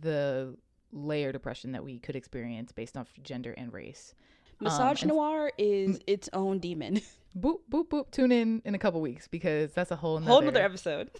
the 0.00 0.56
layered 0.92 1.34
oppression 1.34 1.72
that 1.72 1.84
we 1.84 1.98
could 1.98 2.16
experience 2.16 2.72
based 2.72 2.96
off 2.96 3.08
gender 3.22 3.52
and 3.56 3.72
race. 3.72 4.14
Massage 4.60 5.04
um, 5.04 5.10
is 5.58 6.00
its 6.06 6.30
own 6.32 6.58
demon. 6.58 7.00
Boop 7.38 7.58
boop 7.70 7.88
boop. 7.88 8.10
Tune 8.10 8.32
in 8.32 8.62
in 8.64 8.74
a 8.74 8.78
couple 8.78 8.98
weeks 9.02 9.28
because 9.28 9.70
that's 9.72 9.90
a 9.90 9.96
whole 9.96 10.18
nother, 10.18 10.30
whole 10.30 10.40
another 10.40 10.62
episode. 10.62 11.10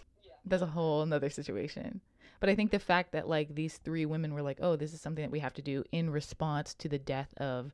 That's 0.45 0.63
a 0.63 0.67
whole 0.67 1.03
another 1.03 1.29
situation. 1.29 2.01
But 2.39 2.49
I 2.49 2.55
think 2.55 2.71
the 2.71 2.79
fact 2.79 3.11
that 3.11 3.29
like 3.29 3.53
these 3.53 3.77
three 3.77 4.07
women 4.07 4.33
were 4.33 4.41
like, 4.41 4.57
oh, 4.59 4.75
this 4.75 4.93
is 4.93 4.99
something 5.01 5.21
that 5.21 5.29
we 5.29 5.39
have 5.39 5.53
to 5.53 5.61
do 5.61 5.83
in 5.91 6.09
response 6.09 6.73
to 6.75 6.89
the 6.89 6.97
death 6.97 7.35
of 7.37 7.71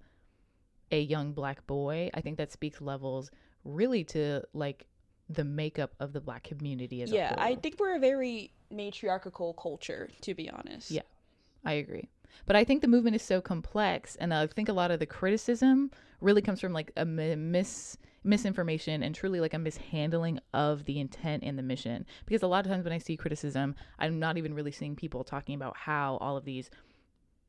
a 0.92 1.02
young 1.02 1.34
black 1.34 1.66
boy, 1.68 2.10
I 2.13 2.22
think 2.22 2.38
that 2.38 2.52
speaks 2.52 2.82
levels 2.82 3.32
really 3.63 4.04
to 4.06 4.44
like 4.54 4.86
the 5.30 5.44
makeup 5.44 5.94
of 6.00 6.13
the 6.13 6.22
black 6.22 6.44
community 6.44 7.02
as 7.02 7.10
well. 7.10 7.18
yeah, 7.18 7.34
a 7.34 7.40
whole. 7.40 7.54
I 7.54 7.56
think 7.56 7.80
we're 7.80 7.96
a 7.96 8.00
very 8.00 8.52
matriarchal 8.70 9.54
culture, 9.54 10.10
to 10.22 10.34
be 10.34 10.50
honest. 10.50 10.92
Yeah, 10.92 11.02
I 11.63 11.74
agree. 11.74 12.10
But 12.46 12.56
I 12.56 12.63
think 12.63 12.82
the 12.82 12.88
movement 12.88 13.16
is 13.16 13.22
so 13.22 13.42
complex, 13.42 14.16
and 14.16 14.34
I 14.34 14.48
think 14.48 14.70
a 14.70 14.74
lot 14.74 14.92
of 14.92 15.00
the 15.00 15.06
criticism 15.06 15.92
really 16.20 16.42
comes 16.42 16.60
from 16.60 16.74
like 16.74 16.92
a 16.98 17.06
mis 17.06 17.98
misinformation 18.25 19.04
and 19.04 19.13
truly 19.13 19.42
like 19.42 19.54
a 19.54 19.60
mishandling 19.60 20.40
of 20.54 20.86
the 20.86 21.00
intent 21.00 21.44
and 21.44 21.58
the 21.58 21.63
mission. 21.63 22.06
Because 22.25 22.42
a 22.42 22.48
lot 22.48 22.66
of 22.66 22.72
times 22.72 22.86
when 22.86 22.94
I 22.94 22.98
see 22.98 23.18
criticism, 23.18 23.75
I'm 24.00 24.18
not 24.18 24.38
even 24.38 24.54
really 24.54 24.72
seeing 24.72 24.96
people 24.96 25.25
talking 25.25 25.56
about 25.56 25.75
how 25.75 26.18
all 26.22 26.38
of 26.38 26.46
these 26.46 26.70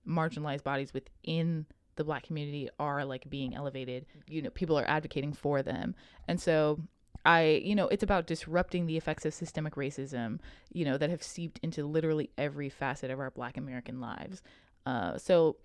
marginalized 0.07 0.65
bodies 0.65 0.93
within 0.93 1.67
the 1.97 2.05
black 2.05 2.25
community 2.25 2.69
are 2.79 3.05
like 3.05 3.29
being 3.31 3.55
elevated. 3.55 4.07
You 4.29 4.43
know, 4.43 4.51
people 4.51 4.79
are 4.79 4.89
advocating 4.89 5.33
for 5.33 5.63
them. 5.63 5.95
And 6.29 6.41
so 6.41 6.81
I, 7.25 7.63
you 7.65 7.75
know, 7.75 7.89
it's 7.89 8.03
about 8.03 8.27
disrupting 8.27 8.87
the 8.87 8.97
effects 8.97 9.25
of 9.25 9.33
systemic 9.33 9.75
racism, 9.75 10.41
you 10.73 10.85
know, 10.85 10.99
that 10.99 11.11
have 11.11 11.23
seeped 11.23 11.59
into 11.63 11.87
literally 11.87 12.31
every 12.37 12.69
facet 12.69 13.11
of 13.11 13.19
our 13.19 13.31
black 13.31 13.57
American 13.57 14.01
lives. 14.01 14.43
Uh, 14.85 15.17
so 15.17 15.57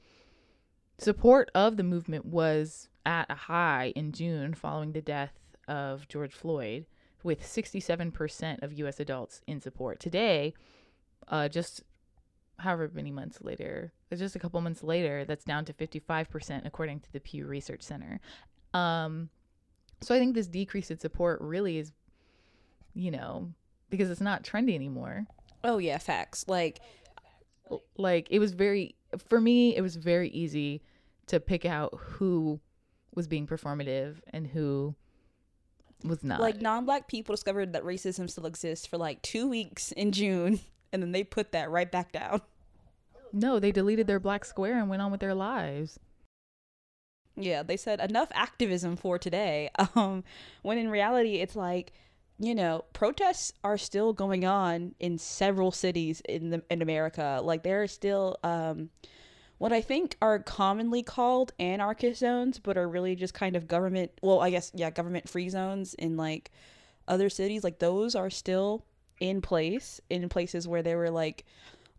support 0.98 1.52
of 1.54 1.78
the 1.78 1.84
movement 1.84 2.26
was 2.26 2.88
at 3.06 3.26
a 3.30 3.36
high 3.36 3.92
in 3.96 4.12
June 4.12 4.54
following 4.54 4.94
the 4.94 5.02
death 5.02 5.34
of 5.68 6.08
George 6.08 6.34
Floyd, 6.34 6.86
with 7.24 7.42
67% 7.42 8.64
of 8.64 8.74
U.S. 8.74 9.00
adults 9.00 9.42
in 9.46 9.60
support. 9.60 10.00
Today, 10.00 10.54
uh, 11.28 11.50
just 11.50 11.84
however 12.60 12.90
many 12.94 13.12
months 13.12 13.40
later, 13.42 13.92
it's 14.12 14.20
just 14.20 14.36
a 14.36 14.40
couple 14.40 14.60
months 14.62 14.84
later, 14.84 15.26
that's 15.26 15.44
down 15.44 15.66
to 15.66 15.74
55%, 15.74 16.66
according 16.66 17.00
to 17.02 17.12
the 17.14 17.20
Pew 17.20 17.46
Research 17.46 17.82
Center. 17.82 18.20
Um, 18.74 19.30
so 20.02 20.14
I 20.16 20.20
think 20.20 20.36
this 20.36 20.48
decrease 20.48 20.92
in 20.92 21.00
support 21.00 21.42
really 21.42 21.78
is, 21.78 21.92
you 22.94 23.12
know, 23.12 23.50
because 23.90 24.10
it's 24.10 24.22
not 24.22 24.44
trendy 24.44 24.76
anymore. 24.76 25.26
Oh, 25.64 25.78
yeah, 25.78 25.98
facts. 25.98 26.46
Like, 26.48 26.80
like 27.98 28.28
it 28.30 28.40
was 28.40 28.54
very 28.54 28.96
for 29.28 29.40
me 29.40 29.76
it 29.76 29.82
was 29.82 29.96
very 29.96 30.30
easy 30.30 30.82
to 31.28 31.40
pick 31.40 31.66
out 31.66 31.94
who 31.98 32.60
was 33.16 33.28
being 33.28 33.48
performative 33.48 34.18
and 34.32 34.48
who 34.48 34.96
was 36.04 36.24
not 36.24 36.40
like 36.40 36.62
non-black 36.62 37.08
people 37.08 37.34
discovered 37.34 37.74
that 37.74 37.84
racism 37.84 38.30
still 38.30 38.46
exists 38.46 38.86
for 38.86 38.98
like 38.98 39.22
two 39.22 39.48
weeks 39.48 39.92
in 39.92 40.12
june 40.12 40.60
and 40.92 41.02
then 41.02 41.12
they 41.12 41.24
put 41.24 41.52
that 41.52 41.70
right 41.70 41.92
back 41.92 42.12
down 42.12 42.42
no 43.34 43.60
they 43.60 43.72
deleted 43.72 44.08
their 44.08 44.20
black 44.20 44.46
square 44.46 44.78
and 44.78 44.90
went 44.90 45.02
on 45.02 45.12
with 45.12 45.20
their 45.20 45.36
lives 45.36 46.00
yeah 47.36 47.64
they 47.64 47.78
said 47.78 48.00
enough 48.00 48.30
activism 48.34 48.96
for 48.96 49.18
today 49.18 49.70
um 49.96 50.24
when 50.62 50.78
in 50.78 50.90
reality 50.90 51.36
it's 51.36 51.56
like 51.56 51.94
you 52.40 52.56
know, 52.56 52.86
protests 52.94 53.52
are 53.64 53.78
still 53.78 54.14
going 54.14 54.46
on 54.46 54.96
in 55.00 55.18
several 55.18 55.72
cities 55.72 56.22
in 56.28 56.50
the 56.50 56.64
in 56.70 56.82
America. 56.82 57.42
Like 57.44 57.64
there 57.64 57.84
are 57.84 57.88
still 57.88 58.38
um, 58.44 58.90
what 59.58 59.74
I 59.74 59.82
think 59.82 60.16
are 60.22 60.40
commonly 60.40 61.04
called 61.04 61.52
anarchist 61.60 62.22
zones, 62.22 62.58
but 62.58 62.78
are 62.78 62.88
really 62.88 63.16
just 63.16 63.34
kind 63.34 63.58
of 63.58 63.68
government. 63.68 64.12
Well, 64.22 64.40
I 64.40 64.52
guess 64.52 64.72
yeah, 64.74 64.90
government 64.90 65.28
free 65.28 65.50
zones 65.50 65.94
in 65.96 66.16
like 66.16 66.50
other 67.10 67.30
cities. 67.30 67.64
Like 67.64 67.80
those 67.80 68.16
are 68.16 68.30
still 68.30 68.86
in 69.20 69.42
place 69.42 70.00
in 70.10 70.28
places 70.30 70.68
where 70.68 70.82
there 70.82 70.98
were 70.98 71.10
like 71.10 71.46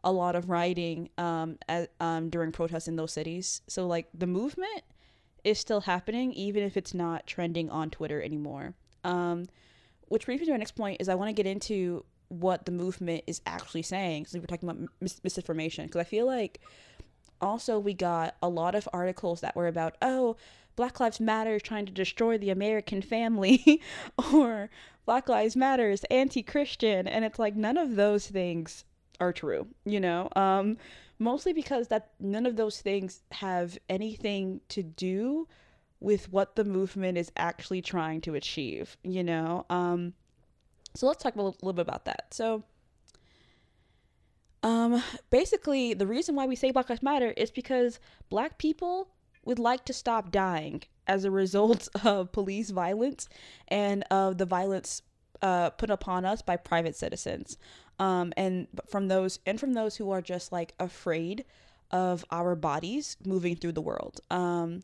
a 0.03 0.13
lot 0.13 0.35
of 0.35 0.49
rioting 0.49 1.11
um, 1.19 1.59
at, 1.69 1.91
um, 2.01 2.31
during 2.31 2.53
protests 2.53 2.89
in 2.89 2.97
those 2.97 3.13
cities. 3.13 3.63
So 3.67 3.87
like 3.87 4.09
the 4.15 4.27
movement 4.27 4.83
is 5.45 5.59
still 5.59 5.83
happening, 5.83 6.33
even 6.33 6.63
if 6.63 6.77
it's 6.77 6.95
not 6.95 7.27
trending 7.27 7.71
on 7.71 7.91
Twitter 7.91 8.23
anymore. 8.23 8.75
Um, 9.05 9.47
which 10.09 10.27
brings 10.27 10.41
me 10.41 10.47
to 10.47 10.53
my 10.53 10.59
next 10.59 10.73
point 10.73 11.01
is 11.01 11.09
I 11.09 11.15
want 11.15 11.29
to 11.29 11.33
get 11.33 11.47
into 11.47 12.05
what 12.29 12.65
the 12.65 12.73
movement 12.73 13.25
is 13.27 13.41
actually 13.47 13.83
saying. 13.83 14.27
So 14.27 14.39
we're 14.39 14.47
talking 14.47 14.69
about 14.69 14.89
mis- 15.01 15.21
misinformation 15.23 15.87
because 15.87 16.01
I 16.01 16.05
feel 16.05 16.27
like 16.27 16.61
also 17.41 17.79
we 17.79 17.95
got 17.95 18.37
a 18.43 18.49
lot 18.49 18.75
of 18.75 18.89
articles 18.93 19.41
that 19.41 19.57
were 19.57 19.67
about 19.67 19.97
oh 20.03 20.37
Black 20.81 20.99
Lives 20.99 21.21
Matter 21.21 21.57
is 21.57 21.63
trying 21.63 21.85
to 21.85 21.93
destroy 21.93 22.39
the 22.39 22.49
American 22.49 23.03
family 23.03 23.83
or 24.33 24.71
Black 25.05 25.29
Lives 25.29 25.55
Matter 25.55 25.91
is 25.91 26.05
anti-Christian 26.11 27.07
and 27.07 27.23
it's 27.23 27.39
like 27.39 27.55
none 27.55 27.77
of 27.77 27.97
those 27.97 28.27
things 28.27 28.87
are 29.21 29.31
true, 29.31 29.67
you 29.85 30.01
know? 30.01 30.31
Um 30.35 30.79
mostly 31.19 31.53
because 31.53 31.89
that 31.89 32.13
none 32.19 32.47
of 32.47 32.57
those 32.57 32.81
things 32.81 33.21
have 33.31 33.77
anything 33.91 34.63
to 34.71 34.83
do 34.83 35.47
with 36.01 36.33
what 36.33 36.57
the 36.57 36.65
movement 36.65 37.19
is 37.19 37.31
actually 37.37 37.83
trying 37.83 38.23
to 38.23 38.35
achieve, 38.35 38.97
you 39.05 39.23
know? 39.23 39.67
Um, 39.69 40.15
so 40.95 41.07
let's 41.07 41.23
talk 41.23 41.35
a 41.35 41.37
little, 41.37 41.59
little 41.61 41.75
bit 41.75 41.83
about 41.83 42.07
that. 42.07 42.33
So, 42.33 42.65
um, 44.63 45.03
basically, 45.29 45.93
the 45.93 46.07
reason 46.07 46.35
why 46.35 46.47
we 46.47 46.57
say 46.57 46.71
Black 46.71 46.89
Lives 46.89 47.03
Matter 47.03 47.35
is 47.37 47.51
because 47.51 48.01
Black 48.31 48.57
people 48.57 49.11
would 49.45 49.59
like 49.59 49.85
to 49.87 49.93
stop 49.93 50.31
dying 50.31 50.83
as 51.07 51.25
a 51.25 51.31
result 51.31 51.89
of 52.05 52.33
police 52.33 52.71
violence 52.71 53.29
and 53.69 54.05
of 54.11 54.39
the 54.39 54.47
violence 54.47 55.03
uh, 55.43 55.71
put 55.71 55.91
upon 55.91 56.25
us 56.25 56.43
by 56.43 56.57
private 56.57 56.97
citizens. 56.97 57.57
Um, 57.99 58.33
and 58.37 58.67
from 58.89 59.09
those 59.09 59.41
and 59.45 59.61
from 59.61 59.75
those 59.75 59.97
who 59.97 60.11
are 60.11 60.23
just 60.23 60.53
like 60.53 60.75
afraid 60.81 61.45
of 61.91 62.25
our 62.31 62.55
bodies 62.55 63.17
moving 63.25 63.57
through 63.57 63.73
the 63.73 63.81
world. 63.81 64.21
Um, 64.31 64.83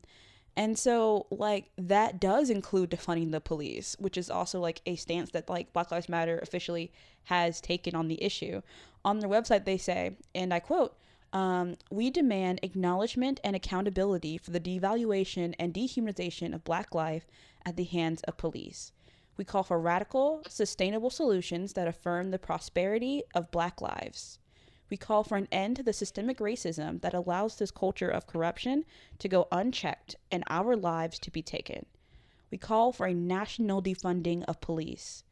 and 0.57 0.77
so, 0.77 1.27
like, 1.29 1.69
that 1.77 2.19
does 2.19 2.49
include 2.49 2.89
defunding 2.89 3.31
the 3.31 3.39
police, 3.39 3.95
which 3.99 4.17
is 4.17 4.31
also 4.31 4.59
like 4.59 4.81
a 4.87 4.95
stance 4.95 5.29
that 5.31 5.49
like 5.49 5.71
Black 5.71 5.91
Lives 5.91 6.09
Matter 6.09 6.39
officially 6.39 6.91
has 7.25 7.61
taken 7.61 7.95
on 7.95 8.07
the 8.07 8.21
issue. 8.23 8.63
On 9.05 9.19
their 9.19 9.29
website, 9.29 9.65
they 9.65 9.77
say, 9.77 10.17
and 10.33 10.51
I 10.51 10.59
quote, 10.59 10.97
um, 11.37 11.75
we 11.91 12.09
demand 12.09 12.59
acknowledgement 12.63 13.39
and 13.43 13.55
accountability 13.55 14.39
for 14.39 14.49
the 14.49 14.59
devaluation 14.59 15.53
and 15.59 15.71
dehumanization 15.71 16.51
of 16.51 16.63
Black 16.63 16.95
life 16.95 17.27
at 17.63 17.75
the 17.75 17.83
hands 17.83 18.23
of 18.23 18.37
police. 18.37 18.91
We 19.37 19.45
call 19.45 19.61
for 19.61 19.79
radical, 19.79 20.41
sustainable 20.47 21.11
solutions 21.11 21.73
that 21.73 21.87
affirm 21.87 22.31
the 22.31 22.39
prosperity 22.39 23.21
of 23.35 23.51
Black 23.51 23.81
lives. 23.81 24.39
We 24.89 24.97
call 24.97 25.23
for 25.23 25.37
an 25.37 25.47
end 25.51 25.75
to 25.75 25.83
the 25.83 25.93
systemic 25.93 26.39
racism 26.39 27.01
that 27.01 27.13
allows 27.13 27.57
this 27.57 27.69
culture 27.69 28.09
of 28.09 28.25
corruption 28.25 28.83
to 29.19 29.29
go 29.29 29.47
unchecked 29.51 30.15
and 30.31 30.43
our 30.49 30.75
lives 30.75 31.19
to 31.19 31.29
be 31.29 31.43
taken. 31.43 31.85
We 32.49 32.57
call 32.57 32.91
for 32.91 33.05
a 33.05 33.13
national 33.13 33.83
defunding 33.83 34.43
of 34.45 34.59
police. 34.59 35.23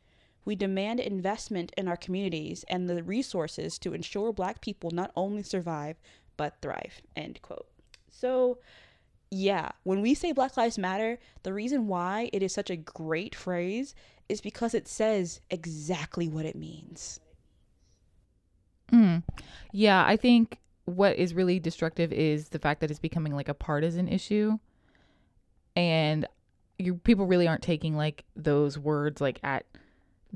We 0.46 0.56
demand 0.56 1.00
investment 1.00 1.74
in 1.76 1.88
our 1.88 1.98
communities 1.98 2.64
and 2.70 2.88
the 2.88 3.04
resources 3.04 3.78
to 3.80 3.94
ensure 3.94 4.32
black 4.32 4.62
people 4.62 4.92
not 4.92 5.12
only 5.16 5.44
survive 5.44 5.98
but 6.38 6.62
thrive. 6.62 7.02
End 7.16 7.42
quote. 7.42 7.68
So 8.10 8.60
yeah, 9.32 9.72
when 9.84 10.02
we 10.02 10.14
say 10.14 10.32
Black 10.32 10.56
Lives 10.56 10.78
Matter, 10.78 11.20
the 11.44 11.54
reason 11.54 11.88
why 11.88 12.30
it 12.32 12.44
is 12.44 12.54
such 12.54 12.70
a 12.70 12.76
great 12.76 13.36
phrase 13.36 13.96
is 14.30 14.40
because 14.40 14.74
it 14.74 14.88
says 14.88 15.42
exactly 15.50 16.28
what 16.28 16.46
it 16.46 16.56
means. 16.56 17.20
Mm. 18.92 19.24
Yeah, 19.72 20.06
I 20.06 20.16
think 20.16 20.60
what 20.86 21.18
is 21.18 21.34
really 21.34 21.60
destructive 21.60 22.14
is 22.14 22.50
the 22.50 22.60
fact 22.60 22.82
that 22.82 22.92
it's 22.92 23.00
becoming 23.00 23.36
like 23.36 23.50
a 23.50 23.54
partisan 23.54 24.08
issue. 24.08 24.58
And 25.76 26.28
you 26.78 26.96
people 26.96 27.26
really 27.26 27.48
aren't 27.48 27.64
taking 27.64 27.96
like 27.96 28.24
those 28.36 28.78
words 28.78 29.22
like 29.22 29.40
at 29.44 29.66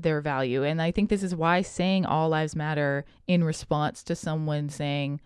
their 0.02 0.20
value. 0.20 0.64
And 0.64 0.80
I 0.80 0.90
think 0.90 1.08
this 1.08 1.22
is 1.22 1.34
why 1.34 1.62
saying 1.62 2.06
all 2.06 2.28
lives 2.28 2.56
matter 2.56 3.04
in 3.26 3.44
response 3.44 4.02
to 4.04 4.14
someone 4.14 4.68
saying, 4.68 5.20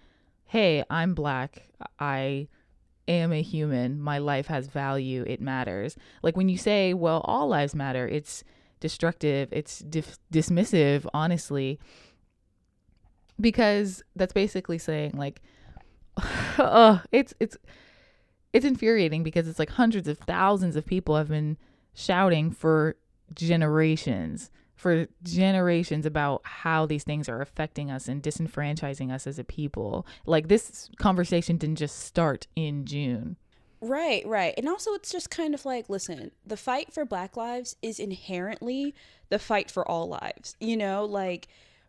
"Hey, 0.46 0.84
I'm 0.90 1.14
black. 1.14 1.68
I 1.98 2.48
am 3.06 3.32
a 3.32 3.42
human. 3.42 4.00
My 4.00 4.18
life 4.18 4.46
has 4.46 4.66
value. 4.66 5.24
It 5.26 5.40
matters." 5.40 5.96
Like 6.22 6.36
when 6.36 6.48
you 6.48 6.58
say, 6.58 6.94
"Well, 6.94 7.20
all 7.24 7.48
lives 7.48 7.74
matter," 7.74 8.08
it's 8.08 8.44
destructive. 8.80 9.48
It's 9.52 9.78
dif- 9.80 10.18
dismissive, 10.32 11.06
honestly 11.14 11.78
because 13.40 14.02
that's 14.14 14.32
basically 14.32 14.78
saying 14.78 15.12
like 15.16 15.40
it's 17.12 17.34
it's 17.40 17.56
it's 18.52 18.64
infuriating 18.64 19.22
because 19.22 19.48
it's 19.48 19.58
like 19.58 19.70
hundreds 19.70 20.06
of 20.06 20.18
thousands 20.18 20.76
of 20.76 20.86
people 20.86 21.16
have 21.16 21.28
been 21.28 21.56
shouting 21.92 22.50
for 22.50 22.96
generations 23.34 24.50
for 24.84 25.06
generations 25.22 26.04
about 26.04 26.42
how 26.44 26.84
these 26.84 27.04
things 27.04 27.26
are 27.26 27.40
affecting 27.40 27.90
us 27.90 28.06
and 28.06 28.22
disenfranchising 28.22 29.10
us 29.10 29.26
as 29.26 29.38
a 29.38 29.44
people 29.44 30.06
like 30.26 30.48
this 30.48 30.90
conversation 30.98 31.56
didn't 31.56 31.76
just 31.76 32.00
start 32.00 32.46
in 32.54 32.84
june 32.84 33.36
Right, 33.80 34.26
right. 34.26 34.54
And 34.56 34.66
also, 34.66 34.94
it's 34.94 35.12
just 35.12 35.28
kind 35.28 35.52
of 35.52 35.66
like, 35.66 35.90
listen, 35.90 36.30
the 36.46 36.56
fight 36.56 36.94
for 36.94 37.04
Black 37.04 37.36
lives 37.36 37.76
is 37.82 37.98
inherently 37.98 38.94
the 39.28 39.38
fight 39.38 39.70
for 39.70 39.86
all 39.86 40.08
lives. 40.08 40.56
You 40.58 40.78
know, 40.78 41.04
like 41.04 41.48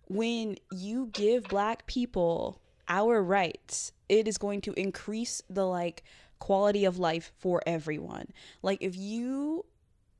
when 0.09 0.57
you 0.73 1.09
give 1.13 1.45
black 1.45 1.87
people 1.87 2.59
our 2.89 3.23
rights, 3.23 3.93
it 4.09 4.27
is 4.27 4.37
going 4.37 4.59
to 4.61 4.73
increase 4.73 5.41
the 5.49 5.65
like 5.65 6.03
quality 6.39 6.85
of 6.85 6.99
life 6.99 7.31
for 7.37 7.61
everyone. 7.65 8.27
Like 8.61 8.79
if 8.81 8.95
you 8.95 9.65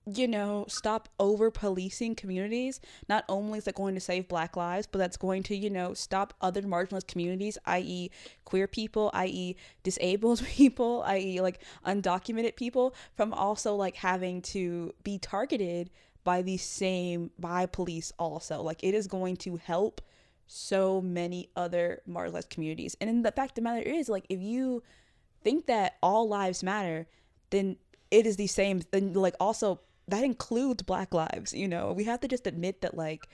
you 0.05 0.27
know, 0.27 0.65
stop 0.67 1.09
over 1.19 1.49
policing 1.49 2.15
communities, 2.15 2.79
not 3.09 3.25
only 3.27 3.57
is 3.57 3.65
that 3.65 3.75
going 3.75 3.95
to 3.95 4.01
save 4.01 4.27
black 4.27 4.55
lives, 4.55 4.87
but 4.91 4.99
that's 4.99 5.17
going 5.17 5.41
to, 5.43 5.55
you 5.55 5.69
know, 5.69 5.93
stop 5.93 6.33
other 6.41 6.61
marginalized 6.61 7.07
communities, 7.07 7.57
i.e., 7.65 8.11
queer 8.43 8.67
people, 8.67 9.09
i.e., 9.13 9.55
disabled 9.83 10.43
people, 10.45 11.03
i.e., 11.07 11.41
like 11.41 11.59
undocumented 11.85 12.55
people, 12.55 12.93
from 13.15 13.33
also 13.33 13.75
like 13.75 13.95
having 13.95 14.41
to 14.41 14.93
be 15.03 15.17
targeted 15.17 15.89
by 16.23 16.41
the 16.41 16.57
same 16.57 17.29
by 17.39 17.67
police 17.67 18.11
also 18.17 18.61
like 18.61 18.83
it 18.83 18.95
is 18.95 19.05
going 19.05 19.37
to 19.37 19.57
help 19.57 20.01
so 20.47 20.99
many 20.99 21.49
other 21.55 22.01
marginalized 22.09 22.49
communities 22.49 22.97
and 22.99 23.09
in 23.09 23.21
the 23.21 23.31
fact 23.31 23.51
of 23.51 23.55
the 23.55 23.61
matter 23.61 23.81
is 23.81 24.09
like 24.09 24.25
if 24.27 24.41
you 24.41 24.81
think 25.43 25.67
that 25.67 25.97
all 26.01 26.27
lives 26.27 26.63
matter 26.63 27.07
then 27.51 27.77
it 28.09 28.25
is 28.25 28.37
the 28.37 28.47
same 28.47 28.81
then 28.91 29.13
like 29.13 29.35
also 29.39 29.79
that 30.07 30.23
includes 30.23 30.83
black 30.83 31.13
lives 31.13 31.53
you 31.53 31.67
know 31.67 31.93
we 31.93 32.03
have 32.03 32.19
to 32.19 32.27
just 32.27 32.47
admit 32.47 32.81
that 32.81 32.95
like 32.95 33.27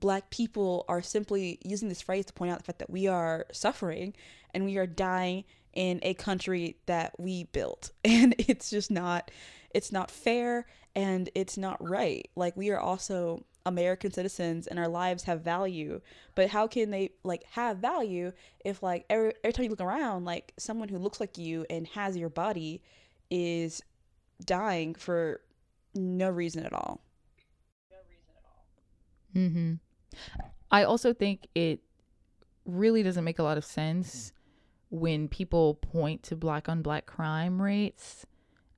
black 0.00 0.30
people 0.30 0.84
are 0.88 1.02
simply 1.02 1.58
using 1.64 1.88
this 1.88 2.02
phrase 2.02 2.24
to 2.24 2.32
point 2.32 2.52
out 2.52 2.58
the 2.58 2.64
fact 2.64 2.78
that 2.78 2.90
we 2.90 3.06
are 3.06 3.46
suffering 3.52 4.14
and 4.54 4.64
we 4.64 4.76
are 4.76 4.86
dying 4.86 5.44
in 5.74 5.98
a 6.02 6.14
country 6.14 6.76
that 6.86 7.18
we 7.18 7.44
built 7.44 7.90
and 8.04 8.34
it's 8.38 8.70
just 8.70 8.90
not 8.90 9.30
it's 9.74 9.92
not 9.92 10.10
fair 10.10 10.66
and 10.94 11.30
it's 11.34 11.56
not 11.56 11.76
right. 11.86 12.28
Like 12.34 12.56
we 12.56 12.70
are 12.70 12.80
also 12.80 13.44
American 13.66 14.12
citizens 14.12 14.66
and 14.66 14.78
our 14.78 14.88
lives 14.88 15.24
have 15.24 15.42
value. 15.42 16.00
But 16.34 16.48
how 16.48 16.66
can 16.66 16.90
they 16.90 17.10
like 17.22 17.44
have 17.52 17.78
value 17.78 18.32
if 18.64 18.82
like 18.82 19.04
every, 19.08 19.34
every 19.44 19.52
time 19.52 19.64
you 19.64 19.70
look 19.70 19.80
around, 19.80 20.24
like 20.24 20.52
someone 20.58 20.88
who 20.88 20.98
looks 20.98 21.20
like 21.20 21.38
you 21.38 21.66
and 21.70 21.86
has 21.88 22.16
your 22.16 22.30
body 22.30 22.82
is 23.30 23.82
dying 24.44 24.94
for 24.94 25.40
no 25.98 26.30
reason 26.30 26.64
at 26.64 26.72
all. 26.72 27.00
No 27.90 27.96
reason 28.08 28.30
at 28.36 28.44
all. 28.44 29.42
Mhm. 29.42 29.78
I 30.70 30.84
also 30.84 31.12
think 31.12 31.48
it 31.54 31.80
really 32.64 33.02
doesn't 33.02 33.24
make 33.24 33.38
a 33.38 33.42
lot 33.42 33.58
of 33.58 33.64
sense 33.64 34.32
when 34.90 35.28
people 35.28 35.74
point 35.74 36.22
to 36.24 36.36
black 36.36 36.68
on 36.68 36.82
black 36.82 37.06
crime 37.06 37.60
rates 37.60 38.26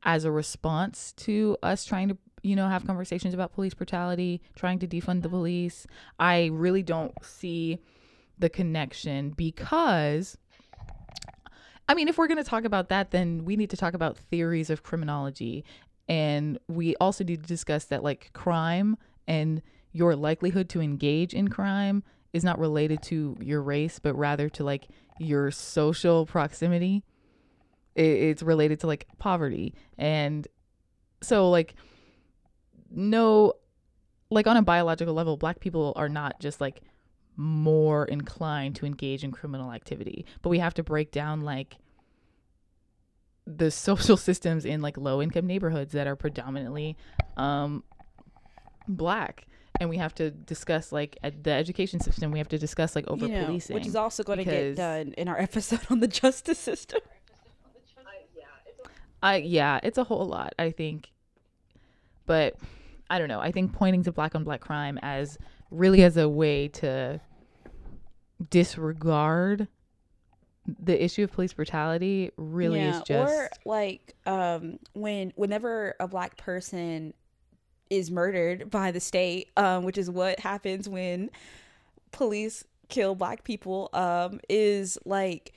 as 0.02 0.24
a 0.24 0.30
response 0.30 1.12
to 1.12 1.56
us 1.62 1.84
trying 1.84 2.08
to 2.08 2.16
you 2.42 2.56
know 2.56 2.68
have 2.68 2.86
conversations 2.86 3.34
about 3.34 3.52
police 3.52 3.74
brutality 3.74 4.40
trying 4.56 4.78
to 4.78 4.88
defund 4.88 5.22
the 5.22 5.28
police 5.28 5.86
i 6.18 6.46
really 6.46 6.82
don't 6.82 7.12
see 7.22 7.78
the 8.38 8.48
connection 8.48 9.30
because 9.30 10.38
i 11.88 11.94
mean 11.94 12.08
if 12.08 12.16
we're 12.16 12.26
going 12.28 12.42
to 12.42 12.48
talk 12.48 12.64
about 12.64 12.88
that 12.88 13.10
then 13.10 13.44
we 13.44 13.56
need 13.56 13.68
to 13.70 13.76
talk 13.76 13.92
about 13.92 14.16
theories 14.16 14.70
of 14.70 14.82
criminology 14.82 15.64
and 16.10 16.58
we 16.66 16.96
also 16.96 17.22
need 17.22 17.40
to 17.40 17.48
discuss 17.48 17.84
that 17.84 18.02
like 18.02 18.30
crime 18.32 18.98
and 19.28 19.62
your 19.92 20.16
likelihood 20.16 20.68
to 20.70 20.80
engage 20.80 21.32
in 21.32 21.46
crime 21.46 22.02
is 22.32 22.42
not 22.42 22.58
related 22.58 23.00
to 23.00 23.36
your 23.40 23.62
race 23.62 24.00
but 24.00 24.14
rather 24.14 24.48
to 24.48 24.64
like 24.64 24.88
your 25.20 25.52
social 25.52 26.26
proximity. 26.26 27.04
It's 27.94 28.42
related 28.42 28.80
to 28.80 28.88
like 28.88 29.06
poverty. 29.18 29.74
And 29.98 30.48
so 31.22 31.48
like 31.48 31.74
no 32.90 33.52
like 34.30 34.48
on 34.48 34.56
a 34.56 34.62
biological 34.62 35.14
level 35.14 35.36
black 35.36 35.60
people 35.60 35.92
are 35.94 36.08
not 36.08 36.40
just 36.40 36.60
like 36.60 36.80
more 37.36 38.04
inclined 38.06 38.74
to 38.76 38.86
engage 38.86 39.22
in 39.22 39.30
criminal 39.30 39.70
activity. 39.70 40.26
But 40.42 40.48
we 40.48 40.58
have 40.58 40.74
to 40.74 40.82
break 40.82 41.12
down 41.12 41.42
like 41.42 41.76
the 43.58 43.70
social 43.70 44.16
systems 44.28 44.64
in 44.64 44.80
like 44.80 44.96
low 44.96 45.20
income 45.20 45.46
neighborhoods 45.46 45.92
that 45.92 46.06
are 46.06 46.16
predominantly 46.16 46.96
um 47.36 47.82
black 48.88 49.46
and 49.80 49.88
we 49.88 49.96
have 49.96 50.14
to 50.14 50.30
discuss 50.30 50.92
like 50.92 51.16
the 51.42 51.50
education 51.50 52.00
system 52.00 52.30
we 52.32 52.38
have 52.38 52.48
to 52.48 52.58
discuss 52.58 52.96
like 52.96 53.06
over 53.08 53.28
policing 53.28 53.74
which 53.74 53.86
is 53.86 53.96
also 53.96 54.22
going 54.22 54.38
to 54.38 54.44
get 54.44 54.76
done 54.76 55.14
in 55.16 55.28
our 55.28 55.38
episode 55.40 55.80
on 55.90 56.00
the 56.00 56.08
justice 56.08 56.58
system 56.58 57.00
I 59.22 59.36
yeah, 59.36 59.80
it's 59.82 59.98
a 59.98 60.04
whole 60.04 60.26
lot, 60.26 60.54
I 60.58 60.70
think. 60.70 61.10
But 62.26 62.56
I 63.08 63.18
don't 63.18 63.28
know. 63.28 63.40
I 63.40 63.52
think 63.52 63.72
pointing 63.72 64.02
to 64.04 64.12
black 64.12 64.34
on 64.34 64.44
black 64.44 64.60
crime 64.60 64.98
as 65.02 65.38
really 65.70 66.02
as 66.02 66.16
a 66.16 66.28
way 66.28 66.68
to 66.68 67.20
disregard 68.48 69.68
the 70.78 71.02
issue 71.02 71.24
of 71.24 71.32
police 71.32 71.52
brutality 71.52 72.30
really 72.36 72.80
yeah, 72.80 72.98
is 72.98 73.02
just 73.02 73.32
or 73.32 73.48
like 73.64 74.14
um 74.26 74.78
when 74.92 75.32
whenever 75.36 75.94
a 76.00 76.06
black 76.06 76.36
person 76.36 77.14
is 77.88 78.10
murdered 78.10 78.70
by 78.70 78.90
the 78.90 79.00
state 79.00 79.48
um 79.56 79.84
which 79.84 79.98
is 79.98 80.10
what 80.10 80.38
happens 80.40 80.88
when 80.88 81.30
police 82.12 82.64
kill 82.88 83.14
black 83.14 83.44
people 83.44 83.88
um 83.92 84.40
is 84.48 84.98
like 85.04 85.52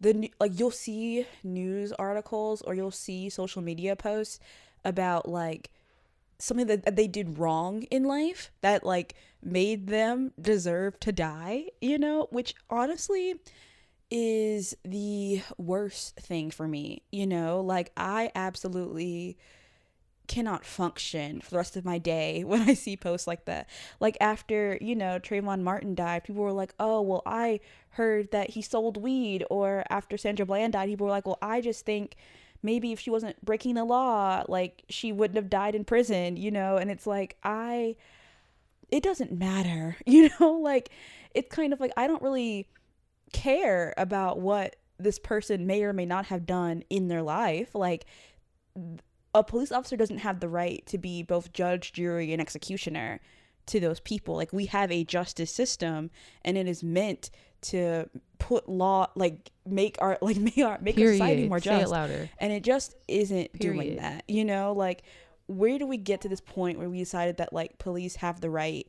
the 0.00 0.30
like 0.40 0.58
you'll 0.58 0.70
see 0.70 1.26
news 1.42 1.92
articles 1.92 2.62
or 2.62 2.74
you'll 2.74 2.90
see 2.90 3.28
social 3.28 3.62
media 3.62 3.96
posts 3.96 4.38
about 4.84 5.28
like 5.28 5.70
something 6.38 6.66
that 6.66 6.96
they 6.96 7.06
did 7.06 7.38
wrong 7.38 7.82
in 7.84 8.04
life 8.04 8.50
that 8.60 8.84
like 8.84 9.14
made 9.42 9.86
them 9.86 10.32
deserve 10.40 10.98
to 11.00 11.12
die, 11.12 11.66
you 11.80 11.98
know, 11.98 12.26
which 12.30 12.54
honestly 12.70 13.34
is 14.16 14.76
the 14.84 15.42
worst 15.58 16.14
thing 16.14 16.52
for 16.52 16.68
me, 16.68 17.02
you 17.10 17.26
know? 17.26 17.60
Like 17.60 17.90
I 17.96 18.30
absolutely 18.36 19.36
cannot 20.28 20.64
function 20.64 21.40
for 21.40 21.50
the 21.50 21.56
rest 21.56 21.76
of 21.76 21.84
my 21.84 21.98
day 21.98 22.44
when 22.46 22.62
I 22.62 22.74
see 22.74 22.96
posts 22.96 23.26
like 23.26 23.46
that. 23.46 23.68
Like 23.98 24.16
after, 24.20 24.78
you 24.80 24.94
know, 24.94 25.18
Trayvon 25.18 25.62
Martin 25.62 25.96
died, 25.96 26.22
people 26.22 26.44
were 26.44 26.52
like, 26.52 26.76
oh, 26.78 27.02
well, 27.02 27.22
I 27.26 27.58
heard 27.90 28.30
that 28.30 28.50
he 28.50 28.62
sold 28.62 28.96
weed. 28.96 29.44
Or 29.50 29.82
after 29.90 30.16
Sandra 30.16 30.46
Bland 30.46 30.74
died, 30.74 30.88
people 30.88 31.06
were 31.06 31.12
like, 31.12 31.26
well, 31.26 31.38
I 31.42 31.60
just 31.60 31.84
think 31.84 32.14
maybe 32.62 32.92
if 32.92 33.00
she 33.00 33.10
wasn't 33.10 33.44
breaking 33.44 33.74
the 33.74 33.84
law, 33.84 34.44
like 34.46 34.84
she 34.88 35.10
wouldn't 35.10 35.36
have 35.36 35.50
died 35.50 35.74
in 35.74 35.84
prison, 35.84 36.36
you 36.36 36.52
know? 36.52 36.76
And 36.76 36.88
it's 36.88 37.04
like, 37.08 37.36
I, 37.42 37.96
it 38.90 39.02
doesn't 39.02 39.32
matter, 39.32 39.96
you 40.06 40.30
know? 40.38 40.52
Like, 40.52 40.90
it's 41.34 41.52
kind 41.52 41.72
of 41.72 41.80
like, 41.80 41.90
I 41.96 42.06
don't 42.06 42.22
really 42.22 42.68
care 43.34 43.92
about 43.98 44.40
what 44.40 44.76
this 44.98 45.18
person 45.18 45.66
may 45.66 45.82
or 45.82 45.92
may 45.92 46.06
not 46.06 46.26
have 46.26 46.46
done 46.46 46.82
in 46.88 47.08
their 47.08 47.22
life. 47.22 47.74
Like, 47.74 48.06
a 49.34 49.42
police 49.42 49.72
officer 49.72 49.96
doesn't 49.96 50.18
have 50.18 50.40
the 50.40 50.48
right 50.48 50.84
to 50.86 50.96
be 50.96 51.22
both 51.22 51.52
judge, 51.52 51.92
jury, 51.92 52.32
and 52.32 52.40
executioner 52.40 53.20
to 53.66 53.80
those 53.80 54.00
people. 54.00 54.36
Like 54.36 54.52
we 54.52 54.66
have 54.66 54.90
a 54.90 55.04
justice 55.04 55.52
system, 55.52 56.10
and 56.44 56.56
it 56.56 56.68
is 56.68 56.82
meant 56.82 57.30
to 57.62 58.08
put 58.38 58.68
law, 58.68 59.08
like 59.16 59.50
make 59.66 59.96
our 60.00 60.18
like 60.22 60.36
make 60.36 60.58
our 60.58 60.78
make 60.80 60.96
Period. 60.96 61.20
our 61.20 61.26
society 61.26 61.48
more 61.48 61.60
just. 61.60 61.78
Say 61.78 61.82
it 61.82 61.88
louder. 61.88 62.30
And 62.38 62.52
it 62.52 62.62
just 62.62 62.94
isn't 63.08 63.52
Period. 63.54 63.76
doing 63.76 63.96
that. 63.96 64.24
You 64.28 64.44
know, 64.44 64.72
like 64.72 65.02
where 65.46 65.78
do 65.78 65.86
we 65.86 65.96
get 65.96 66.22
to 66.22 66.28
this 66.28 66.40
point 66.40 66.78
where 66.78 66.88
we 66.88 66.98
decided 66.98 67.36
that 67.38 67.52
like 67.52 67.78
police 67.78 68.16
have 68.16 68.40
the 68.40 68.50
right 68.50 68.86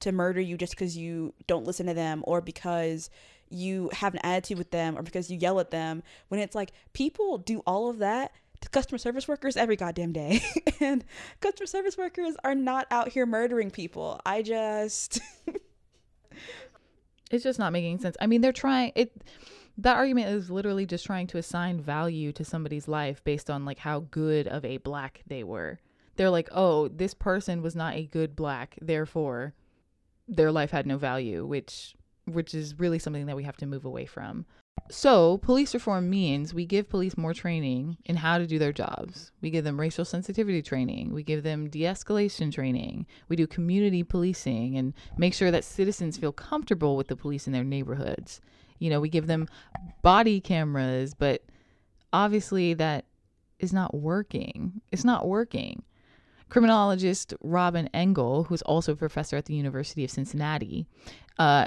to 0.00 0.12
murder 0.12 0.40
you 0.40 0.56
just 0.56 0.72
because 0.72 0.96
you 0.96 1.34
don't 1.46 1.66
listen 1.66 1.86
to 1.86 1.94
them 1.94 2.22
or 2.26 2.40
because 2.40 3.10
you 3.50 3.90
have 3.92 4.14
an 4.14 4.20
attitude 4.22 4.58
with 4.58 4.70
them 4.70 4.98
or 4.98 5.02
because 5.02 5.30
you 5.30 5.38
yell 5.38 5.60
at 5.60 5.70
them 5.70 6.02
when 6.28 6.40
it's 6.40 6.54
like 6.54 6.72
people 6.92 7.38
do 7.38 7.60
all 7.66 7.88
of 7.88 7.98
that 7.98 8.32
to 8.60 8.68
customer 8.68 8.98
service 8.98 9.28
workers 9.28 9.56
every 9.56 9.76
goddamn 9.76 10.12
day. 10.12 10.42
And 10.80 11.04
customer 11.40 11.66
service 11.66 11.98
workers 11.98 12.36
are 12.44 12.54
not 12.54 12.86
out 12.92 13.08
here 13.08 13.26
murdering 13.26 13.68
people. 13.68 14.20
I 14.24 14.42
just 14.42 15.20
it's 17.32 17.42
just 17.42 17.58
not 17.58 17.72
making 17.72 17.98
sense. 17.98 18.16
I 18.20 18.28
mean 18.28 18.42
they're 18.42 18.52
trying 18.52 18.92
it 18.94 19.24
that 19.78 19.96
argument 19.96 20.28
is 20.28 20.50
literally 20.50 20.86
just 20.86 21.04
trying 21.04 21.26
to 21.28 21.38
assign 21.38 21.80
value 21.80 22.30
to 22.32 22.44
somebody's 22.44 22.86
life 22.86 23.24
based 23.24 23.50
on 23.50 23.64
like 23.64 23.78
how 23.78 24.06
good 24.12 24.46
of 24.46 24.64
a 24.64 24.76
black 24.76 25.22
they 25.26 25.42
were. 25.42 25.80
They're 26.14 26.30
like 26.30 26.48
oh 26.52 26.86
this 26.86 27.12
person 27.12 27.60
was 27.60 27.74
not 27.74 27.96
a 27.96 28.06
good 28.06 28.36
black 28.36 28.78
therefore 28.80 29.54
their 30.28 30.52
life 30.52 30.70
had 30.70 30.86
no 30.86 30.96
value 30.96 31.44
which 31.44 31.96
which 32.28 32.54
is 32.54 32.78
really 32.78 32.98
something 32.98 33.26
that 33.26 33.36
we 33.36 33.44
have 33.44 33.56
to 33.58 33.66
move 33.66 33.84
away 33.84 34.06
from. 34.06 34.46
So, 34.90 35.38
police 35.38 35.74
reform 35.74 36.08
means 36.08 36.54
we 36.54 36.64
give 36.64 36.88
police 36.88 37.16
more 37.16 37.34
training 37.34 37.98
in 38.04 38.16
how 38.16 38.38
to 38.38 38.46
do 38.46 38.58
their 38.58 38.72
jobs. 38.72 39.32
We 39.42 39.50
give 39.50 39.64
them 39.64 39.78
racial 39.78 40.04
sensitivity 40.04 40.62
training. 40.62 41.12
We 41.12 41.22
give 41.22 41.42
them 41.42 41.68
de 41.68 41.80
escalation 41.80 42.52
training. 42.52 43.06
We 43.28 43.36
do 43.36 43.46
community 43.46 44.02
policing 44.02 44.78
and 44.78 44.94
make 45.18 45.34
sure 45.34 45.50
that 45.50 45.64
citizens 45.64 46.16
feel 46.16 46.32
comfortable 46.32 46.96
with 46.96 47.08
the 47.08 47.16
police 47.16 47.46
in 47.46 47.52
their 47.52 47.64
neighborhoods. 47.64 48.40
You 48.78 48.90
know, 48.90 49.00
we 49.00 49.08
give 49.08 49.26
them 49.26 49.48
body 50.02 50.40
cameras, 50.40 51.12
but 51.12 51.42
obviously 52.12 52.74
that 52.74 53.04
is 53.58 53.72
not 53.72 53.94
working. 53.94 54.80
It's 54.92 55.04
not 55.04 55.26
working. 55.26 55.82
Criminologist 56.48 57.34
Robin 57.42 57.90
Engel, 57.92 58.44
who's 58.44 58.62
also 58.62 58.92
a 58.92 58.96
professor 58.96 59.36
at 59.36 59.44
the 59.44 59.54
University 59.54 60.04
of 60.04 60.10
Cincinnati, 60.10 60.86
uh, 61.38 61.66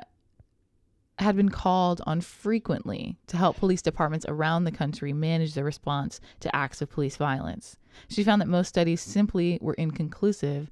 had 1.22 1.36
been 1.36 1.50
called 1.50 2.02
on 2.06 2.22
frequently 2.22 3.18
to 3.28 3.38
help 3.38 3.58
police 3.58 3.82
departments 3.82 4.26
around 4.28 4.64
the 4.64 4.72
country 4.72 5.14
manage 5.14 5.54
their 5.54 5.64
response 5.64 6.20
to 6.40 6.56
acts 6.56 6.82
of 6.82 6.90
police 6.90 7.18
violence. 7.18 7.78
She 8.08 8.24
found 8.24 8.42
that 8.42 8.48
most 8.48 8.70
studies 8.70 9.02
simply 9.02 9.58
were 9.62 9.74
inconclusive 9.74 10.72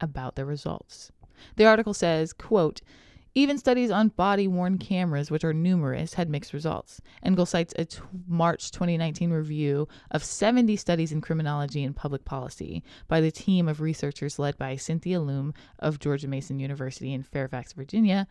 about 0.00 0.36
their 0.36 0.44
results. 0.44 1.12
The 1.56 1.66
article 1.66 1.94
says, 1.94 2.32
quote, 2.32 2.80
even 3.36 3.58
studies 3.58 3.90
on 3.90 4.08
body 4.08 4.48
worn 4.48 4.78
cameras, 4.78 5.30
which 5.30 5.44
are 5.44 5.52
numerous, 5.52 6.14
had 6.14 6.30
mixed 6.30 6.54
results. 6.54 7.02
Engel 7.22 7.44
cites 7.44 7.74
a 7.76 7.84
t- 7.84 8.00
March 8.26 8.70
2019 8.70 9.30
review 9.30 9.86
of 10.10 10.24
70 10.24 10.74
studies 10.76 11.12
in 11.12 11.20
criminology 11.20 11.84
and 11.84 11.94
public 11.94 12.24
policy 12.24 12.82
by 13.08 13.20
the 13.20 13.30
team 13.30 13.68
of 13.68 13.82
researchers 13.82 14.38
led 14.38 14.56
by 14.56 14.76
Cynthia 14.76 15.20
Lum 15.20 15.52
of 15.78 15.98
Georgia 15.98 16.28
Mason 16.28 16.58
University 16.58 17.12
in 17.12 17.22
Fairfax, 17.22 17.74
Virginia, 17.74 18.26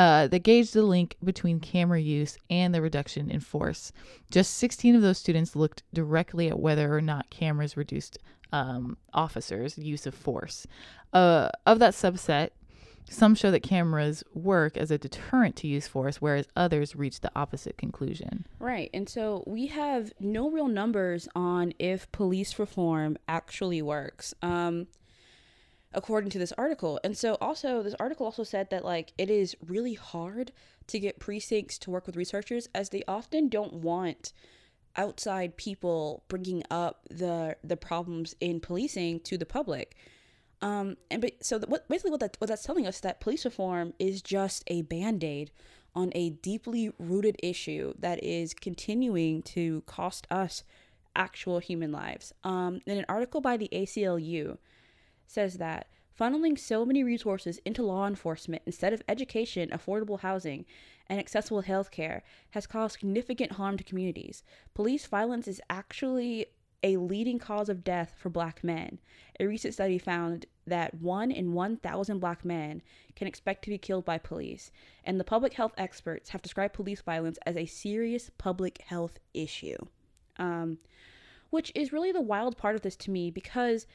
uh, 0.00 0.26
that 0.28 0.42
gauged 0.42 0.72
the 0.72 0.82
link 0.82 1.14
between 1.22 1.60
camera 1.60 2.00
use 2.00 2.38
and 2.48 2.74
the 2.74 2.80
reduction 2.80 3.30
in 3.30 3.38
force. 3.38 3.92
Just 4.30 4.54
16 4.54 4.94
of 4.94 5.02
those 5.02 5.18
students 5.18 5.54
looked 5.54 5.82
directly 5.92 6.48
at 6.48 6.58
whether 6.58 6.96
or 6.96 7.02
not 7.02 7.28
cameras 7.28 7.76
reduced 7.76 8.16
um, 8.50 8.96
officers' 9.12 9.76
use 9.76 10.06
of 10.06 10.14
force. 10.14 10.66
Uh, 11.12 11.50
of 11.66 11.80
that 11.80 11.92
subset, 11.92 12.48
some 13.10 13.34
show 13.34 13.50
that 13.50 13.62
cameras 13.62 14.24
work 14.32 14.78
as 14.78 14.90
a 14.90 14.96
deterrent 14.96 15.54
to 15.56 15.68
use 15.68 15.86
force, 15.86 16.16
whereas 16.16 16.48
others 16.56 16.96
reach 16.96 17.20
the 17.20 17.30
opposite 17.36 17.76
conclusion. 17.76 18.46
Right. 18.58 18.88
And 18.94 19.06
so 19.06 19.44
we 19.46 19.66
have 19.66 20.14
no 20.18 20.50
real 20.50 20.68
numbers 20.68 21.28
on 21.34 21.74
if 21.78 22.10
police 22.10 22.58
reform 22.58 23.18
actually 23.28 23.82
works. 23.82 24.32
Um, 24.40 24.86
according 25.92 26.30
to 26.30 26.38
this 26.38 26.52
article. 26.52 27.00
And 27.02 27.16
so 27.16 27.36
also 27.40 27.82
this 27.82 27.94
article 27.98 28.26
also 28.26 28.44
said 28.44 28.70
that 28.70 28.84
like 28.84 29.12
it 29.18 29.30
is 29.30 29.56
really 29.64 29.94
hard 29.94 30.52
to 30.88 30.98
get 30.98 31.18
precincts 31.18 31.78
to 31.78 31.90
work 31.90 32.06
with 32.06 32.16
researchers 32.16 32.68
as 32.74 32.90
they 32.90 33.02
often 33.08 33.48
don't 33.48 33.74
want 33.74 34.32
outside 34.96 35.56
people 35.56 36.24
bringing 36.28 36.62
up 36.70 37.06
the 37.10 37.56
the 37.62 37.76
problems 37.76 38.34
in 38.40 38.60
policing 38.60 39.20
to 39.20 39.38
the 39.38 39.46
public. 39.46 39.96
Um, 40.62 40.96
and 41.10 41.22
but 41.22 41.44
so 41.44 41.58
what 41.60 41.88
basically 41.88 42.10
what 42.10 42.20
that 42.20 42.36
what 42.38 42.48
that's 42.48 42.64
telling 42.64 42.86
us 42.86 43.00
that 43.00 43.20
police 43.20 43.44
reform 43.44 43.94
is 43.98 44.20
just 44.20 44.62
a 44.66 44.82
band 44.82 45.24
aid 45.24 45.50
on 45.94 46.12
a 46.14 46.30
deeply 46.30 46.92
rooted 46.98 47.36
issue 47.42 47.94
that 47.98 48.22
is 48.22 48.54
continuing 48.54 49.42
to 49.42 49.82
cost 49.82 50.26
us 50.30 50.62
actual 51.16 51.58
human 51.58 51.90
lives. 51.90 52.32
Um, 52.44 52.80
in 52.86 52.98
an 52.98 53.06
article 53.08 53.40
by 53.40 53.56
the 53.56 53.68
ACLU, 53.72 54.58
says 55.30 55.58
that 55.58 55.86
funneling 56.18 56.58
so 56.58 56.84
many 56.84 57.04
resources 57.04 57.60
into 57.64 57.82
law 57.82 58.06
enforcement 58.06 58.62
instead 58.66 58.92
of 58.92 59.02
education, 59.08 59.70
affordable 59.70 60.20
housing, 60.20 60.66
and 61.06 61.18
accessible 61.18 61.62
health 61.62 61.90
care 61.90 62.22
has 62.50 62.66
caused 62.66 62.98
significant 62.98 63.52
harm 63.52 63.76
to 63.76 63.84
communities. 63.84 64.42
Police 64.74 65.06
violence 65.06 65.48
is 65.48 65.60
actually 65.70 66.46
a 66.82 66.96
leading 66.96 67.38
cause 67.38 67.68
of 67.68 67.84
death 67.84 68.14
for 68.18 68.28
black 68.28 68.64
men. 68.64 68.98
A 69.38 69.46
recent 69.46 69.74
study 69.74 69.98
found 69.98 70.46
that 70.66 70.94
1 70.94 71.30
in 71.30 71.52
1,000 71.52 72.18
black 72.18 72.44
men 72.44 72.82
can 73.14 73.26
expect 73.26 73.62
to 73.64 73.70
be 73.70 73.78
killed 73.78 74.04
by 74.04 74.18
police, 74.18 74.70
and 75.04 75.20
the 75.20 75.24
public 75.24 75.54
health 75.54 75.72
experts 75.76 76.30
have 76.30 76.42
described 76.42 76.74
police 76.74 77.02
violence 77.02 77.38
as 77.44 77.56
a 77.56 77.66
serious 77.66 78.30
public 78.38 78.82
health 78.86 79.18
issue. 79.34 79.76
Um, 80.38 80.78
which 81.50 81.72
is 81.74 81.92
really 81.92 82.12
the 82.12 82.20
wild 82.20 82.56
part 82.56 82.76
of 82.76 82.82
this 82.82 82.96
to 82.96 83.10
me 83.10 83.30
because 83.30 83.86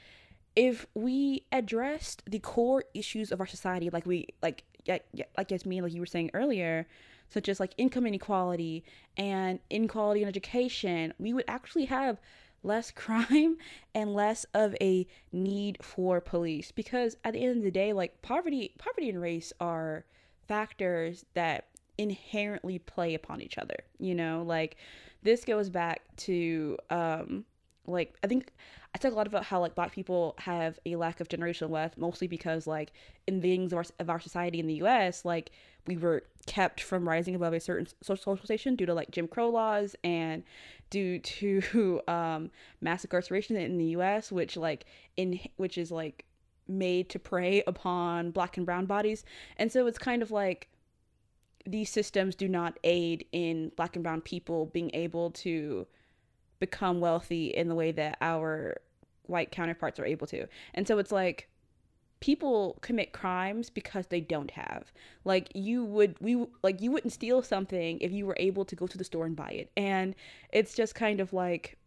if 0.55 0.85
we 0.93 1.45
addressed 1.51 2.23
the 2.29 2.39
core 2.39 2.83
issues 2.93 3.31
of 3.31 3.39
our 3.39 3.47
society 3.47 3.89
like 3.89 4.05
we 4.05 4.27
like 4.41 4.63
like 4.87 5.51
Yasmin 5.51 5.83
like 5.83 5.93
you 5.93 5.99
were 5.99 6.05
saying 6.05 6.31
earlier 6.33 6.87
such 7.29 7.49
as 7.49 7.59
like 7.59 7.73
income 7.77 8.05
inequality 8.05 8.83
and 9.17 9.59
inequality 9.69 10.21
in 10.21 10.27
education 10.27 11.13
we 11.17 11.33
would 11.33 11.45
actually 11.47 11.85
have 11.85 12.19
less 12.63 12.91
crime 12.95 13.57
and 13.93 14.13
less 14.13 14.45
of 14.53 14.75
a 14.81 15.07
need 15.31 15.77
for 15.81 16.19
police. 16.19 16.71
Because 16.71 17.15
at 17.23 17.33
the 17.33 17.43
end 17.43 17.57
of 17.57 17.63
the 17.63 17.71
day 17.71 17.93
like 17.93 18.21
poverty 18.21 18.73
poverty 18.77 19.09
and 19.09 19.21
race 19.21 19.53
are 19.59 20.05
factors 20.47 21.25
that 21.33 21.67
inherently 21.97 22.77
play 22.77 23.13
upon 23.13 23.41
each 23.41 23.57
other 23.57 23.77
you 23.99 24.15
know? 24.15 24.43
Like 24.45 24.77
this 25.23 25.43
goes 25.45 25.69
back 25.69 26.03
to 26.17 26.77
um 26.89 27.45
like 27.87 28.15
i 28.23 28.27
think 28.27 28.51
I 28.95 28.97
talk 28.97 29.11
a 29.11 29.15
lot 29.15 29.27
about 29.27 29.43
how 29.43 29.59
like 29.59 29.75
black 29.75 29.91
people 29.91 30.35
have 30.37 30.79
a 30.85 30.95
lack 30.95 31.19
of 31.19 31.27
generational 31.27 31.67
wealth, 31.67 31.97
mostly 31.97 32.27
because 32.27 32.65
like 32.65 32.93
in 33.27 33.41
things 33.41 33.73
of 33.73 33.79
our, 33.79 33.85
of 33.99 34.09
our 34.09 34.21
society 34.21 34.57
in 34.57 34.67
the 34.67 34.75
U.S., 34.75 35.25
like 35.25 35.51
we 35.85 35.97
were 35.97 36.23
kept 36.45 36.79
from 36.79 37.05
rising 37.05 37.35
above 37.35 37.51
a 37.51 37.59
certain 37.59 37.87
social 38.01 38.37
station 38.37 38.77
due 38.77 38.85
to 38.85 38.93
like 38.93 39.11
Jim 39.11 39.27
Crow 39.27 39.49
laws 39.49 39.97
and 40.05 40.43
due 40.91 41.19
to 41.19 41.99
um, 42.07 42.49
mass 42.79 43.03
incarceration 43.03 43.57
in 43.57 43.77
the 43.77 43.87
U.S., 43.87 44.31
which 44.31 44.55
like 44.55 44.85
in 45.17 45.41
which 45.57 45.77
is 45.77 45.91
like 45.91 46.23
made 46.65 47.09
to 47.09 47.19
prey 47.19 47.63
upon 47.67 48.31
black 48.31 48.55
and 48.55 48.65
brown 48.65 48.85
bodies, 48.85 49.25
and 49.57 49.69
so 49.69 49.87
it's 49.87 49.97
kind 49.97 50.21
of 50.21 50.31
like 50.31 50.69
these 51.65 51.89
systems 51.89 52.33
do 52.33 52.47
not 52.47 52.79
aid 52.85 53.25
in 53.33 53.73
black 53.75 53.97
and 53.97 54.03
brown 54.03 54.21
people 54.21 54.67
being 54.67 54.91
able 54.93 55.31
to 55.31 55.85
become 56.59 57.01
wealthy 57.01 57.47
in 57.47 57.67
the 57.67 57.75
way 57.75 57.91
that 57.91 58.17
our 58.21 58.77
white 59.27 59.51
counterparts 59.51 59.99
are 59.99 60.05
able 60.05 60.27
to. 60.27 60.47
And 60.73 60.87
so 60.87 60.97
it's 60.97 61.11
like 61.11 61.49
people 62.19 62.77
commit 62.81 63.11
crimes 63.11 63.69
because 63.69 64.07
they 64.07 64.21
don't 64.21 64.51
have. 64.51 64.91
Like 65.23 65.51
you 65.53 65.83
would 65.85 66.15
we 66.19 66.45
like 66.63 66.81
you 66.81 66.91
wouldn't 66.91 67.13
steal 67.13 67.41
something 67.41 67.99
if 67.99 68.11
you 68.11 68.25
were 68.25 68.37
able 68.39 68.65
to 68.65 68.75
go 68.75 68.87
to 68.87 68.97
the 68.97 69.03
store 69.03 69.25
and 69.25 69.35
buy 69.35 69.49
it. 69.49 69.71
And 69.77 70.15
it's 70.51 70.73
just 70.73 70.95
kind 70.95 71.19
of 71.19 71.33
like 71.33 71.77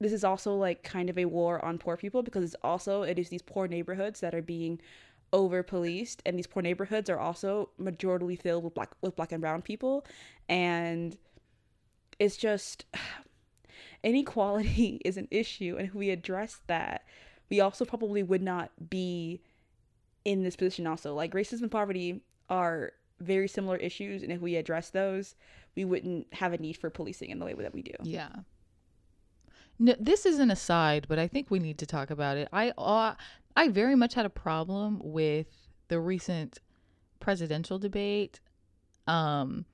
this 0.00 0.12
is 0.12 0.24
also 0.24 0.54
like 0.54 0.82
kind 0.82 1.10
of 1.10 1.18
a 1.18 1.24
war 1.24 1.64
on 1.64 1.78
poor 1.78 1.96
people 1.96 2.22
because 2.22 2.44
it's 2.44 2.56
also 2.62 3.02
it 3.02 3.18
is 3.18 3.28
these 3.28 3.42
poor 3.42 3.66
neighborhoods 3.66 4.20
that 4.20 4.34
are 4.34 4.42
being 4.42 4.80
over 5.32 5.62
policed 5.62 6.22
and 6.24 6.38
these 6.38 6.46
poor 6.46 6.62
neighborhoods 6.62 7.10
are 7.10 7.18
also 7.18 7.68
majorly 7.80 8.40
filled 8.40 8.64
with 8.64 8.74
black 8.74 8.90
with 9.02 9.14
black 9.16 9.32
and 9.32 9.40
brown 9.40 9.60
people 9.60 10.06
and 10.48 11.16
it's 12.18 12.36
just 12.36 12.86
inequality 14.02 15.00
is 15.04 15.16
an 15.16 15.28
issue 15.30 15.76
and 15.78 15.88
if 15.88 15.94
we 15.94 16.10
address 16.10 16.60
that 16.66 17.04
we 17.50 17.60
also 17.60 17.84
probably 17.84 18.22
would 18.22 18.42
not 18.42 18.70
be 18.90 19.40
in 20.24 20.42
this 20.42 20.56
position 20.56 20.86
also. 20.86 21.14
Like 21.14 21.32
racism 21.32 21.62
and 21.62 21.70
poverty 21.70 22.20
are 22.50 22.92
very 23.20 23.48
similar 23.48 23.76
issues 23.76 24.22
and 24.22 24.30
if 24.30 24.40
we 24.40 24.56
address 24.56 24.90
those 24.90 25.34
we 25.74 25.84
wouldn't 25.84 26.26
have 26.34 26.52
a 26.52 26.58
need 26.58 26.76
for 26.76 26.90
policing 26.90 27.30
in 27.30 27.38
the 27.38 27.44
way 27.44 27.54
that 27.54 27.74
we 27.74 27.82
do. 27.82 27.94
Yeah. 28.02 28.28
No, 29.78 29.94
this 29.98 30.26
is 30.26 30.38
an 30.38 30.50
aside 30.50 31.06
but 31.08 31.18
i 31.18 31.26
think 31.26 31.50
we 31.50 31.58
need 31.58 31.78
to 31.78 31.86
talk 31.86 32.10
about 32.10 32.36
it. 32.36 32.48
I 32.52 32.72
uh, 32.78 33.14
i 33.56 33.68
very 33.68 33.94
much 33.96 34.14
had 34.14 34.26
a 34.26 34.30
problem 34.30 35.00
with 35.02 35.46
the 35.88 36.00
recent 36.00 36.58
presidential 37.20 37.78
debate 37.78 38.40
um 39.06 39.64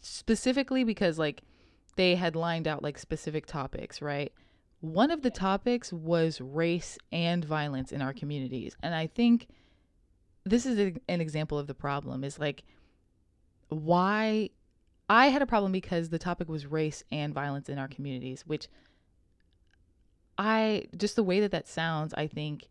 specifically 0.00 0.84
because 0.84 1.18
like 1.18 1.42
they 1.96 2.14
had 2.14 2.36
lined 2.36 2.68
out 2.68 2.82
like 2.82 2.98
specific 2.98 3.46
topics, 3.46 4.02
right? 4.02 4.32
one 4.84 5.10
of 5.10 5.22
the 5.22 5.30
topics 5.30 5.92
was 5.94 6.42
race 6.42 6.98
and 7.10 7.42
violence 7.42 7.90
in 7.90 8.02
our 8.02 8.12
communities. 8.12 8.76
And 8.82 8.94
I 8.94 9.06
think 9.06 9.48
this 10.44 10.66
is 10.66 10.78
a, 10.78 10.92
an 11.08 11.22
example 11.22 11.58
of 11.58 11.66
the 11.66 11.74
problem 11.74 12.22
is 12.22 12.38
like 12.38 12.64
why 13.70 14.50
I 15.08 15.28
had 15.28 15.40
a 15.40 15.46
problem 15.46 15.72
because 15.72 16.10
the 16.10 16.18
topic 16.18 16.50
was 16.50 16.66
race 16.66 17.02
and 17.10 17.32
violence 17.32 17.70
in 17.70 17.78
our 17.78 17.88
communities, 17.88 18.44
which 18.46 18.68
I 20.36 20.88
just 20.94 21.16
the 21.16 21.24
way 21.24 21.40
that 21.40 21.52
that 21.52 21.66
sounds, 21.66 22.12
I 22.12 22.26
think 22.26 22.68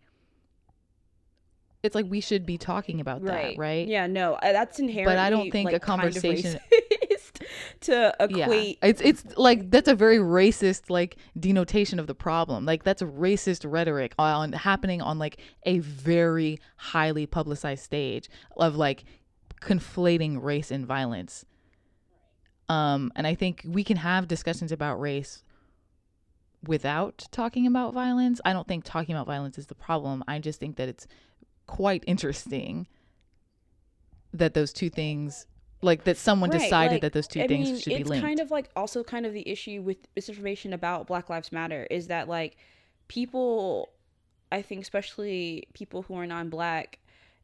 it's 1.81 1.95
like 1.95 2.05
we 2.07 2.21
should 2.21 2.45
be 2.45 2.59
talking 2.59 3.01
about 3.01 3.23
right 3.23 3.55
that, 3.55 3.59
right? 3.59 3.87
Yeah, 3.87 4.05
no, 4.05 4.35
uh, 4.35 4.51
that's 4.51 4.77
inherently. 4.77 5.15
But 5.15 5.19
I 5.19 5.31
don't 5.31 5.49
think 5.51 5.65
like, 5.65 5.75
a 5.75 5.79
conversation 5.79 6.43
kind 6.43 6.55
of 6.55 6.79
to 7.83 8.15
equate. 8.19 8.77
Yeah. 8.81 8.89
It's 8.89 9.01
it's 9.01 9.23
like 9.37 9.69
that's 9.69 9.87
a 9.87 9.95
very 9.95 10.17
racist 10.17 10.89
like 10.89 11.17
denotation 11.39 11.99
of 11.99 12.07
the 12.07 12.15
problem. 12.15 12.65
Like 12.65 12.83
that's 12.83 13.01
a 13.01 13.05
racist 13.05 13.69
rhetoric 13.69 14.13
on 14.17 14.53
happening 14.53 15.01
on 15.01 15.19
like 15.19 15.39
a 15.63 15.79
very 15.79 16.59
highly 16.77 17.25
publicized 17.25 17.83
stage 17.83 18.29
of 18.57 18.75
like 18.75 19.03
conflating 19.61 20.41
race 20.41 20.71
and 20.71 20.85
violence. 20.85 21.45
Um 22.69 23.11
and 23.15 23.27
I 23.27 23.35
think 23.35 23.61
we 23.65 23.83
can 23.83 23.97
have 23.97 24.27
discussions 24.27 24.71
about 24.71 24.99
race 24.99 25.43
without 26.65 27.27
talking 27.31 27.67
about 27.67 27.93
violence. 27.93 28.39
I 28.45 28.53
don't 28.53 28.67
think 28.67 28.83
talking 28.83 29.15
about 29.15 29.27
violence 29.27 29.57
is 29.57 29.67
the 29.67 29.75
problem. 29.75 30.23
I 30.27 30.39
just 30.39 30.59
think 30.59 30.77
that 30.77 30.87
it's 30.87 31.07
quite 31.67 32.03
interesting 32.07 32.87
that 34.33 34.53
those 34.53 34.73
two 34.73 34.89
things 34.89 35.45
like 35.83 36.03
that 36.05 36.17
someone 36.17 36.49
Right, 36.49 36.61
decided 36.61 36.91
like, 36.93 37.01
that 37.01 37.13
those 37.13 37.27
two 37.27 37.41
I 37.41 37.47
things 37.47 37.67
mean, 37.71 37.79
should 37.79 37.89
be 37.97 38.03
linked. 38.03 38.11
it's 38.11 38.21
kind 38.21 38.39
of 38.39 38.51
like 38.51 38.69
also 38.75 39.03
kind 39.03 39.25
of 39.25 39.33
the 39.33 39.47
issue 39.47 39.81
with 39.81 39.97
misinformation 40.15 40.73
about 40.73 41.07
Black 41.07 41.29
Lives 41.29 41.51
Matter 41.51 41.87
is 41.91 42.07
that 42.07 42.27
like 42.27 42.57
people, 43.07 43.89
I 44.51 44.61
think 44.61 44.81
especially 44.81 45.67
people 45.73 46.03
who 46.03 46.15
are 46.15 46.25
non-black 46.25 46.99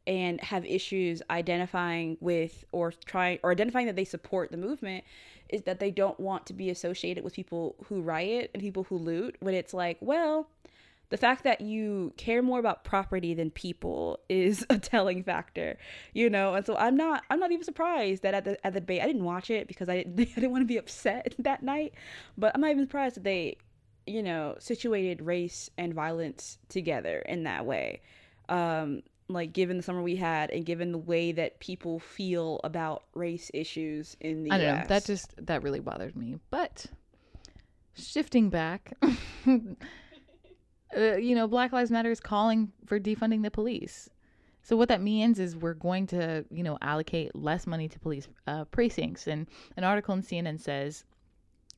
and 0.06 0.40
have 0.40 0.64
issues 0.64 1.22
identifying 1.30 2.16
with 2.20 2.64
or 2.72 2.92
trying 3.04 3.38
or 3.42 3.52
identifying 3.52 3.86
that 3.86 3.96
they 3.96 4.04
support 4.04 4.50
the 4.50 4.56
movement 4.56 5.04
is 5.50 5.62
that 5.62 5.78
they 5.78 5.90
don't 5.90 6.18
want 6.18 6.46
to 6.46 6.54
be 6.54 6.70
associated 6.70 7.22
with 7.22 7.34
people 7.34 7.74
who 7.86 8.00
riot 8.00 8.50
and 8.54 8.62
people 8.62 8.84
who 8.84 8.96
loot 8.96 9.36
when 9.40 9.54
it's 9.54 9.74
like 9.74 9.98
well 10.00 10.48
the 11.10 11.16
fact 11.16 11.44
that 11.44 11.60
you 11.60 12.12
care 12.16 12.40
more 12.40 12.58
about 12.58 12.84
property 12.84 13.34
than 13.34 13.50
people 13.50 14.18
is 14.28 14.64
a 14.70 14.78
telling 14.78 15.22
factor 15.22 15.76
you 16.14 16.30
know 16.30 16.54
and 16.54 16.64
so 16.64 16.76
i'm 16.76 16.96
not 16.96 17.22
i'm 17.30 17.38
not 17.38 17.52
even 17.52 17.64
surprised 17.64 18.22
that 18.22 18.34
at 18.34 18.44
the 18.44 18.66
at 18.66 18.72
the 18.72 18.80
debate 18.80 19.02
i 19.02 19.06
didn't 19.06 19.24
watch 19.24 19.50
it 19.50 19.68
because 19.68 19.88
i 19.88 19.96
didn't, 19.96 20.18
I 20.20 20.24
didn't 20.24 20.50
want 20.50 20.62
to 20.62 20.66
be 20.66 20.78
upset 20.78 21.34
that 21.38 21.62
night 21.62 21.92
but 22.38 22.52
i'm 22.54 22.60
not 22.60 22.70
even 22.70 22.84
surprised 22.84 23.16
that 23.16 23.24
they 23.24 23.58
you 24.06 24.22
know 24.22 24.56
situated 24.58 25.20
race 25.20 25.70
and 25.76 25.92
violence 25.92 26.58
together 26.68 27.18
in 27.28 27.44
that 27.44 27.66
way 27.66 28.00
um 28.48 29.02
like 29.30 29.52
given 29.52 29.76
the 29.76 29.82
summer 29.82 30.02
we 30.02 30.16
had 30.16 30.50
and 30.50 30.66
given 30.66 30.92
the 30.92 30.98
way 30.98 31.32
that 31.32 31.60
people 31.60 31.98
feel 32.00 32.60
about 32.64 33.04
race 33.14 33.50
issues 33.54 34.16
in 34.20 34.44
the 34.44 34.50
I 34.50 34.58
don't 34.58 34.78
know. 34.80 34.84
That 34.88 35.04
just 35.04 35.34
that 35.46 35.62
really 35.62 35.80
bothered 35.80 36.16
me. 36.16 36.38
But 36.50 36.86
shifting 37.94 38.50
back, 38.50 38.92
uh, 40.96 41.16
you 41.16 41.34
know, 41.34 41.46
Black 41.46 41.72
Lives 41.72 41.90
Matter 41.90 42.10
is 42.10 42.20
calling 42.20 42.72
for 42.86 42.98
defunding 42.98 43.42
the 43.42 43.50
police. 43.50 44.10
So 44.62 44.76
what 44.76 44.88
that 44.88 45.00
means 45.00 45.38
is 45.38 45.56
we're 45.56 45.74
going 45.74 46.06
to, 46.08 46.44
you 46.50 46.62
know, 46.62 46.78
allocate 46.82 47.34
less 47.34 47.66
money 47.66 47.88
to 47.88 47.98
police 47.98 48.28
uh, 48.46 48.64
precincts. 48.66 49.26
And 49.26 49.46
an 49.76 49.84
article 49.84 50.14
in 50.14 50.22
CNN 50.22 50.60
says 50.60 51.04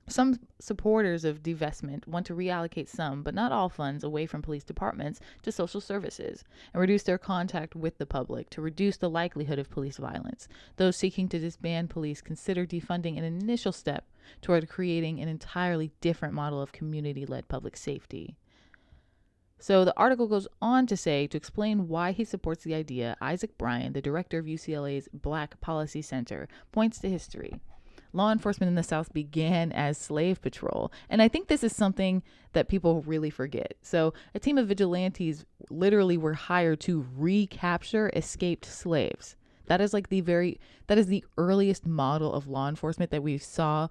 some 0.08 0.40
supporters 0.58 1.24
of 1.24 1.42
divestment 1.44 2.06
want 2.08 2.26
to 2.26 2.34
reallocate 2.34 2.88
some, 2.88 3.22
but 3.22 3.34
not 3.34 3.52
all 3.52 3.68
funds 3.68 4.02
away 4.02 4.26
from 4.26 4.42
police 4.42 4.64
departments 4.64 5.20
to 5.42 5.52
social 5.52 5.80
services 5.80 6.42
and 6.74 6.80
reduce 6.80 7.04
their 7.04 7.18
contact 7.18 7.76
with 7.76 7.98
the 7.98 8.06
public 8.06 8.50
to 8.50 8.60
reduce 8.60 8.96
the 8.96 9.10
likelihood 9.10 9.60
of 9.60 9.70
police 9.70 9.98
violence. 9.98 10.48
Those 10.76 10.96
seeking 10.96 11.28
to 11.28 11.38
disband 11.38 11.88
police 11.88 12.20
consider 12.20 12.66
defunding 12.66 13.16
an 13.16 13.24
initial 13.24 13.72
step 13.72 14.08
toward 14.40 14.68
creating 14.68 15.20
an 15.20 15.28
entirely 15.28 15.92
different 16.00 16.34
model 16.34 16.60
of 16.60 16.72
community 16.72 17.24
led 17.24 17.46
public 17.46 17.76
safety. 17.76 18.36
So 19.62 19.84
the 19.84 19.96
article 19.96 20.26
goes 20.26 20.48
on 20.60 20.88
to 20.88 20.96
say 20.96 21.28
to 21.28 21.36
explain 21.36 21.86
why 21.86 22.10
he 22.10 22.24
supports 22.24 22.64
the 22.64 22.74
idea, 22.74 23.16
Isaac 23.20 23.56
Bryan, 23.56 23.92
the 23.92 24.02
director 24.02 24.40
of 24.40 24.46
UCLA's 24.46 25.08
Black 25.14 25.60
Policy 25.60 26.02
Center, 26.02 26.48
points 26.72 26.98
to 26.98 27.08
history. 27.08 27.60
Law 28.12 28.32
enforcement 28.32 28.70
in 28.70 28.74
the 28.74 28.82
South 28.82 29.12
began 29.12 29.70
as 29.70 29.96
slave 29.96 30.42
patrol, 30.42 30.90
and 31.08 31.22
I 31.22 31.28
think 31.28 31.46
this 31.46 31.62
is 31.62 31.76
something 31.76 32.24
that 32.54 32.68
people 32.68 33.02
really 33.02 33.30
forget. 33.30 33.74
So, 33.82 34.14
a 34.34 34.40
team 34.40 34.58
of 34.58 34.66
vigilantes 34.66 35.44
literally 35.70 36.18
were 36.18 36.34
hired 36.34 36.80
to 36.80 37.06
recapture 37.16 38.10
escaped 38.16 38.64
slaves. 38.64 39.36
That 39.66 39.80
is 39.80 39.94
like 39.94 40.08
the 40.08 40.22
very 40.22 40.58
that 40.88 40.98
is 40.98 41.06
the 41.06 41.24
earliest 41.38 41.86
model 41.86 42.34
of 42.34 42.48
law 42.48 42.68
enforcement 42.68 43.12
that 43.12 43.22
we 43.22 43.38
saw 43.38 43.86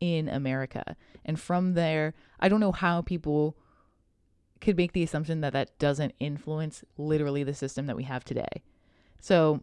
in 0.00 0.30
America. 0.30 0.96
And 1.26 1.38
from 1.38 1.74
there, 1.74 2.14
I 2.40 2.48
don't 2.48 2.60
know 2.60 2.72
how 2.72 3.02
people 3.02 3.58
could 4.60 4.76
make 4.76 4.92
the 4.92 5.02
assumption 5.02 5.40
that 5.40 5.52
that 5.52 5.78
doesn't 5.78 6.14
influence 6.18 6.84
literally 6.96 7.42
the 7.42 7.54
system 7.54 7.86
that 7.86 7.96
we 7.96 8.04
have 8.04 8.24
today. 8.24 8.62
So 9.20 9.62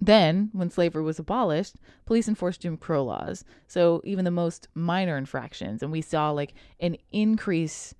then, 0.00 0.48
when 0.52 0.70
slavery 0.70 1.02
was 1.02 1.18
abolished, 1.18 1.76
police 2.06 2.26
enforced 2.26 2.62
Jim 2.62 2.78
Crow 2.78 3.04
laws. 3.04 3.44
So 3.66 4.00
even 4.04 4.24
the 4.24 4.30
most 4.30 4.68
minor 4.74 5.18
infractions, 5.18 5.82
and 5.82 5.92
we 5.92 6.00
saw 6.00 6.30
like 6.30 6.54
an 6.80 6.96
increase 7.12 7.94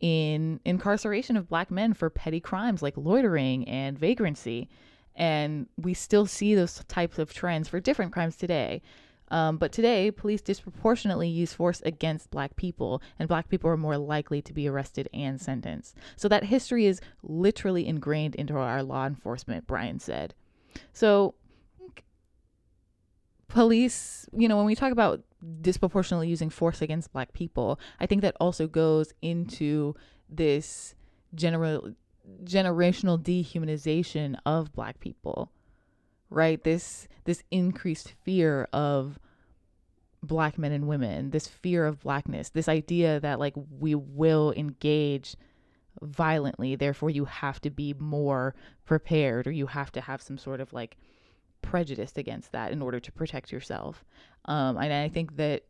in 0.00 0.60
incarceration 0.64 1.36
of 1.36 1.48
black 1.48 1.70
men 1.70 1.94
for 1.94 2.10
petty 2.10 2.40
crimes 2.40 2.82
like 2.82 2.96
loitering 2.96 3.66
and 3.68 3.98
vagrancy. 3.98 4.68
And 5.14 5.68
we 5.78 5.94
still 5.94 6.26
see 6.26 6.56
those 6.56 6.82
types 6.88 7.20
of 7.20 7.32
trends 7.32 7.68
for 7.68 7.78
different 7.78 8.12
crimes 8.12 8.36
today. 8.36 8.82
Um, 9.28 9.56
but 9.56 9.72
today, 9.72 10.10
police 10.10 10.40
disproportionately 10.40 11.28
use 11.28 11.52
force 11.52 11.80
against 11.82 12.30
black 12.30 12.56
people, 12.56 13.02
and 13.18 13.28
black 13.28 13.48
people 13.48 13.70
are 13.70 13.76
more 13.76 13.96
likely 13.96 14.42
to 14.42 14.52
be 14.52 14.68
arrested 14.68 15.08
and 15.14 15.40
sentenced. 15.40 15.96
So 16.16 16.28
that 16.28 16.44
history 16.44 16.86
is 16.86 17.00
literally 17.22 17.86
ingrained 17.86 18.34
into 18.34 18.54
our 18.56 18.82
law 18.82 19.06
enforcement, 19.06 19.66
Bryan 19.66 19.98
said. 19.98 20.34
So, 20.92 21.34
police, 23.48 24.26
you 24.36 24.48
know, 24.48 24.56
when 24.56 24.66
we 24.66 24.74
talk 24.74 24.92
about 24.92 25.22
disproportionately 25.60 26.28
using 26.28 26.50
force 26.50 26.82
against 26.82 27.12
black 27.12 27.32
people, 27.32 27.78
I 28.00 28.06
think 28.06 28.22
that 28.22 28.36
also 28.40 28.66
goes 28.66 29.12
into 29.22 29.94
this 30.28 30.94
general 31.34 31.94
generational 32.44 33.22
dehumanization 33.22 34.38
of 34.46 34.72
black 34.72 34.98
people 34.98 35.50
right? 36.34 36.62
This 36.62 37.08
this 37.24 37.42
increased 37.50 38.14
fear 38.22 38.68
of 38.72 39.18
black 40.22 40.56
men 40.56 40.72
and 40.72 40.88
women 40.88 41.30
this 41.30 41.46
fear 41.46 41.84
of 41.84 42.00
blackness 42.00 42.48
this 42.48 42.66
idea 42.66 43.20
that 43.20 43.38
like 43.38 43.52
we 43.78 43.94
will 43.94 44.54
engage 44.56 45.36
violently 46.00 46.74
therefore 46.74 47.10
you 47.10 47.26
have 47.26 47.60
to 47.60 47.68
be 47.68 47.94
more 47.98 48.54
prepared 48.86 49.46
or 49.46 49.50
you 49.50 49.66
have 49.66 49.92
to 49.92 50.00
have 50.00 50.22
some 50.22 50.38
sort 50.38 50.62
of 50.62 50.72
like 50.72 50.96
prejudice 51.62 52.12
against 52.16 52.52
that 52.52 52.72
in 52.72 52.82
order 52.82 53.00
to 53.00 53.10
protect 53.12 53.50
yourself. 53.50 54.04
Um 54.44 54.76
and 54.76 54.92
i 54.92 55.08
think 55.08 55.36
that 55.36 55.64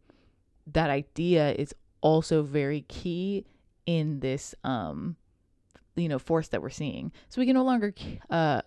that 0.73 0.91
idea 0.91 1.53
is 1.53 1.75
also 2.01 2.43
very 2.43 2.83
key 2.83 3.47
in 3.87 4.21
this 4.21 4.55
um 4.65 5.17
you 5.97 6.09
know 6.09 6.19
force 6.19 6.49
that 6.49 6.63
we're 6.63 6.71
seeing. 6.71 7.13
So 7.29 7.41
we 7.41 7.47
can 7.47 7.55
no 7.55 7.65
longer 7.65 7.95
uh 8.31 8.63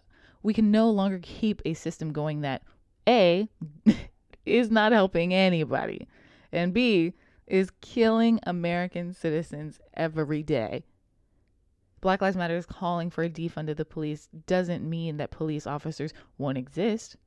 we 0.48 0.54
can 0.54 0.72
no 0.72 0.90
longer 0.90 1.20
keep 1.22 1.62
a 1.66 1.74
system 1.74 2.14
going 2.14 2.40
that 2.40 2.62
a 3.06 3.50
is 4.46 4.72
not 4.72 4.94
helping 4.94 5.34
anybody 5.34 6.08
and 6.54 6.74
b 6.74 7.12
is 7.48 7.70
killing 7.82 8.40
american 8.44 9.14
citizens 9.14 9.78
every 9.94 10.42
day 10.42 10.86
black 12.00 12.22
lives 12.22 12.38
matter 12.38 12.56
is 12.56 12.66
calling 12.66 13.10
for 13.10 13.26
a 13.26 13.30
defund 13.30 13.70
of 13.70 13.76
the 13.76 13.84
police 13.84 14.30
doesn't 14.46 14.90
mean 14.90 15.18
that 15.18 15.32
police 15.32 15.68
officers 15.68 16.14
won't 16.38 16.58
exist 16.58 17.18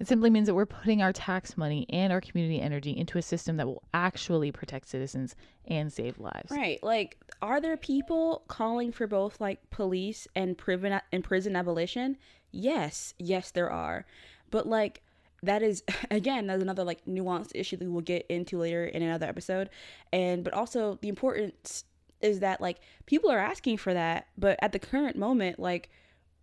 it 0.00 0.08
simply 0.08 0.30
means 0.30 0.46
that 0.46 0.54
we're 0.54 0.66
putting 0.66 1.02
our 1.02 1.12
tax 1.12 1.58
money 1.58 1.86
and 1.90 2.10
our 2.10 2.22
community 2.22 2.58
energy 2.58 2.90
into 2.90 3.18
a 3.18 3.22
system 3.22 3.58
that 3.58 3.66
will 3.66 3.82
actually 3.92 4.50
protect 4.50 4.88
citizens 4.88 5.36
and 5.66 5.92
save 5.92 6.18
lives. 6.18 6.50
Right. 6.50 6.82
Like, 6.82 7.18
are 7.42 7.60
there 7.60 7.76
people 7.76 8.44
calling 8.48 8.92
for 8.92 9.06
both 9.06 9.42
like 9.42 9.58
police 9.68 10.26
and 10.34 10.56
prison 10.56 10.98
and 11.12 11.22
prison 11.22 11.54
abolition? 11.54 12.16
Yes, 12.52 13.14
yes, 13.18 13.50
there 13.50 13.70
are. 13.70 14.06
But 14.50 14.66
like, 14.66 15.02
that 15.42 15.62
is 15.62 15.82
again 16.10 16.46
that's 16.46 16.62
another 16.62 16.84
like 16.84 17.04
nuanced 17.06 17.52
issue 17.54 17.76
that 17.76 17.90
we'll 17.90 18.02
get 18.02 18.26
into 18.28 18.58
later 18.58 18.84
in 18.84 19.02
another 19.02 19.26
episode. 19.26 19.70
And 20.12 20.44
but 20.44 20.52
also 20.52 20.98
the 21.00 21.08
importance 21.08 21.84
is 22.20 22.40
that 22.40 22.60
like 22.60 22.80
people 23.06 23.30
are 23.30 23.38
asking 23.38 23.78
for 23.78 23.94
that, 23.94 24.26
but 24.36 24.58
at 24.62 24.72
the 24.72 24.78
current 24.78 25.16
moment, 25.16 25.58
like 25.58 25.90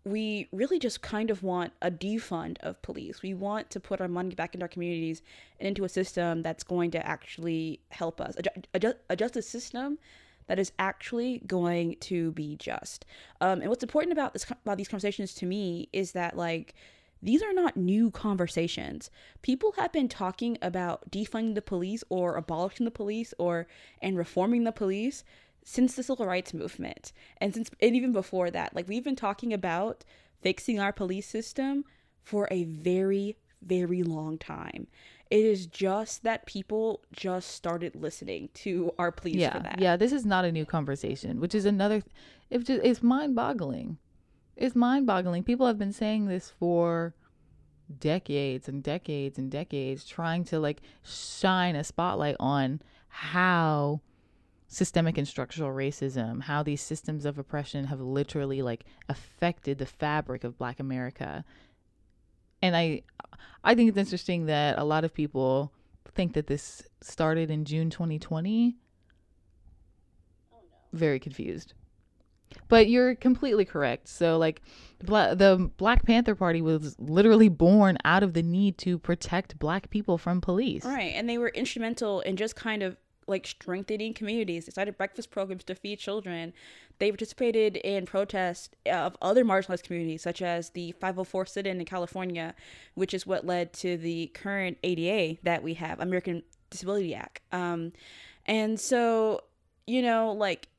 we 0.04 0.48
really 0.52 0.80
just 0.80 1.02
kind 1.02 1.30
of 1.30 1.44
want 1.44 1.74
a 1.82 1.92
defund 1.92 2.58
of 2.62 2.82
police. 2.82 3.22
We 3.22 3.34
want 3.34 3.70
to 3.72 3.80
put 3.80 4.00
our 4.00 4.08
money 4.08 4.36
back 4.36 4.56
into 4.56 4.64
our 4.64 4.70
communities 4.70 5.22
and 5.60 5.68
into 5.68 5.84
a 5.84 5.90
system 5.90 6.42
that's 6.42 6.64
going 6.64 6.92
to 6.92 7.06
actually 7.06 7.82
help 7.90 8.22
us 8.22 8.36
adjust, 8.74 8.98
adjust 9.10 9.36
a 9.36 9.42
system 9.42 10.00
that 10.48 10.60
is 10.60 10.72
actually 10.80 11.42
going 11.46 11.98
to 12.02 12.32
be 12.32 12.56
just. 12.56 13.06
Um, 13.42 13.62
and 13.62 13.70
what's 13.70 13.84
important 13.84 14.12
about 14.12 14.34
this 14.34 14.46
about 14.50 14.78
these 14.78 14.88
conversations 14.88 15.34
to 15.36 15.46
me 15.46 15.90
is 15.94 16.14
that 16.14 16.36
like 16.36 16.74
these 17.22 17.42
are 17.42 17.54
not 17.54 17.76
new 17.76 18.12
conversations. 18.12 19.10
People 19.42 19.74
have 19.78 19.92
been 19.92 20.08
talking 20.08 20.58
about 20.62 21.10
defunding 21.12 21.56
the 21.56 21.62
police 21.62 22.04
or 22.10 22.36
abolishing 22.36 22.86
the 22.86 22.92
police 22.92 23.34
or 23.38 23.68
and 24.02 24.18
reforming 24.18 24.64
the 24.64 24.72
police 24.72 25.24
since 25.64 25.96
the 25.96 26.04
civil 26.04 26.26
rights 26.26 26.54
movement. 26.54 27.12
And 27.40 27.54
since 27.54 27.70
and 27.82 27.96
even 27.96 28.12
before 28.12 28.52
that, 28.52 28.76
like 28.76 28.88
we've 28.88 29.04
been 29.04 29.16
talking 29.16 29.54
about 29.54 30.04
fixing 30.42 30.80
our 30.80 30.94
police 30.94 31.28
system 31.28 31.84
for 32.24 32.48
a 32.52 32.64
very 32.66 33.38
very 33.62 34.04
long 34.04 34.38
time. 34.38 34.88
It 35.30 35.44
is 35.44 35.68
just 35.68 36.24
that 36.24 36.46
people 36.46 37.02
just 37.12 37.52
started 37.52 37.96
listening 37.96 38.50
to 38.56 38.94
our 38.98 39.12
pleas 39.12 39.36
yeah, 39.36 39.54
for 39.54 39.64
that. 39.64 39.80
Yeah, 39.80 39.98
this 39.98 40.12
is 40.12 40.26
not 40.26 40.46
a 40.46 40.52
new 40.52 40.66
conversation, 40.66 41.40
which 41.40 41.54
is 41.54 41.66
another. 41.66 42.02
It's 42.50 42.66
just 42.66 42.84
it's 42.84 43.04
mind 43.04 43.36
boggling 43.36 43.98
it's 44.58 44.76
mind 44.76 45.06
boggling. 45.06 45.44
People 45.44 45.68
have 45.68 45.78
been 45.78 45.94
saying 45.94 46.26
this 46.26 46.50
for 46.50 47.14
decades 48.00 48.68
and 48.68 48.84
decades 48.84 49.38
and 49.38 49.52
decades, 49.52 50.04
trying 50.04 50.44
to 50.46 50.60
like 50.60 50.82
shine 51.04 51.76
a 51.76 51.84
spotlight 51.84 52.36
on 52.40 52.82
how 53.08 54.02
systemic 54.68 55.18
and 55.18 55.28
structural 55.28 55.70
racism, 55.70 56.42
how 56.42 56.64
these 56.64 56.82
systems 56.82 57.24
of 57.24 57.38
oppression 57.38 57.86
have 57.86 58.02
literally 58.02 58.62
like 58.62 58.84
affected 59.08 59.78
the 59.78 59.86
fabric 59.86 60.44
of 60.44 60.58
black 60.58 60.80
America. 60.80 61.46
And 62.62 62.76
I 62.76 63.04
I 63.64 63.76
think 63.76 63.90
it's 63.90 63.98
interesting 63.98 64.46
that 64.46 64.78
a 64.78 64.84
lot 64.84 65.04
of 65.04 65.14
people 65.14 65.72
think 66.16 66.34
that 66.34 66.48
this 66.48 66.82
started 67.02 67.52
in 67.52 67.66
June 67.66 67.90
2020. 67.90 68.78
Oh, 70.54 70.58
no. 70.62 70.98
Very 70.98 71.20
confused. 71.20 71.74
But 72.70 72.90
you're 72.90 73.16
completely 73.16 73.66
correct. 73.66 74.08
So, 74.08 74.38
like, 74.38 74.62
the 75.00 75.70
Black 75.78 76.06
Panther 76.06 76.34
Party 76.34 76.62
was 76.62 76.96
literally 76.98 77.50
born 77.50 77.98
out 78.06 78.24
of 78.24 78.34
the 78.34 78.42
need 78.42 78.78
to 78.80 78.98
protect 78.98 79.60
Black 79.60 79.90
people 79.90 80.18
from 80.18 80.42
police. 80.42 80.86
Right. 80.86 81.14
And 81.14 81.30
they 81.30 81.38
were 81.38 81.50
instrumental 81.50 82.22
in 82.22 82.38
just 82.38 82.56
kind 82.56 82.84
of 82.84 82.98
like 83.28 83.46
strengthening 83.46 84.14
communities. 84.14 84.66
They 84.66 84.72
started 84.72 84.98
breakfast 84.98 85.30
programs 85.30 85.66
to 85.66 85.76
feed 85.76 86.00
children. 86.00 86.54
They 87.00 87.12
participated 87.12 87.78
in 87.78 88.06
protests 88.06 88.70
of 88.86 89.16
other 89.22 89.46
marginalized 89.46 89.84
communities, 89.84 90.24
such 90.24 90.42
as 90.42 90.72
the 90.72 90.94
504 90.94 91.46
sit 91.46 91.68
in 91.68 91.80
in 91.80 91.86
California, 91.86 92.56
which 92.96 93.14
is 93.14 93.28
what 93.28 93.46
led 93.46 93.74
to 93.74 93.98
the 93.98 94.28
current 94.34 94.78
ADA 94.84 95.40
that 95.44 95.64
we 95.64 95.76
have, 95.76 96.00
American 96.00 96.44
Disability 96.70 97.14
Act. 97.14 97.42
Um, 97.52 97.94
and 98.46 98.80
so, 98.80 99.42
you 99.86 100.02
know, 100.02 100.32
like 100.32 100.70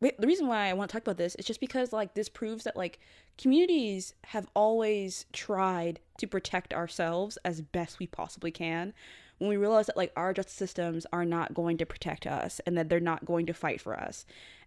the 0.00 0.26
reason 0.26 0.46
why 0.46 0.68
I 0.68 0.72
want 0.74 0.90
to 0.90 0.92
talk 0.92 1.02
about 1.02 1.16
this 1.16 1.34
is 1.34 1.44
just 1.44 1.60
because 1.60 1.92
like 1.92 2.14
this 2.14 2.28
proves 2.28 2.64
that 2.64 2.76
like 2.76 3.00
communities 3.36 4.14
have 4.26 4.46
always 4.54 5.26
tried 5.32 5.98
to 6.18 6.26
protect 6.26 6.72
ourselves 6.72 7.36
as 7.44 7.60
best 7.60 7.98
we 7.98 8.06
possibly 8.06 8.50
can 8.50 8.92
when 9.38 9.50
we 9.50 9.56
realize 9.56 9.86
that 9.86 9.96
like 9.96 10.12
our 10.16 10.32
justice 10.32 10.54
systems 10.54 11.06
are 11.12 11.24
not 11.24 11.54
going 11.54 11.78
to 11.78 11.86
protect 11.86 12.26
us 12.26 12.60
and 12.66 12.76
that 12.76 12.88
they're 12.88 13.00
not 13.00 13.24
going 13.24 13.46
to 13.46 13.54
fight 13.54 13.80
for 13.80 13.98
us. 13.98 14.24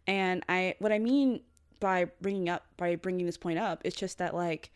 And 0.07 0.43
I 0.49 0.75
what 0.79 0.91
I 0.91 0.99
mean 0.99 1.41
by 1.79 2.05
bringing 2.21 2.49
up 2.49 2.65
by 2.77 2.95
bringing 2.95 3.25
this 3.25 3.37
point 3.37 3.59
up 3.59 3.81
is 3.83 3.93
just 3.93 4.17
that 4.19 4.33
like 4.33 4.71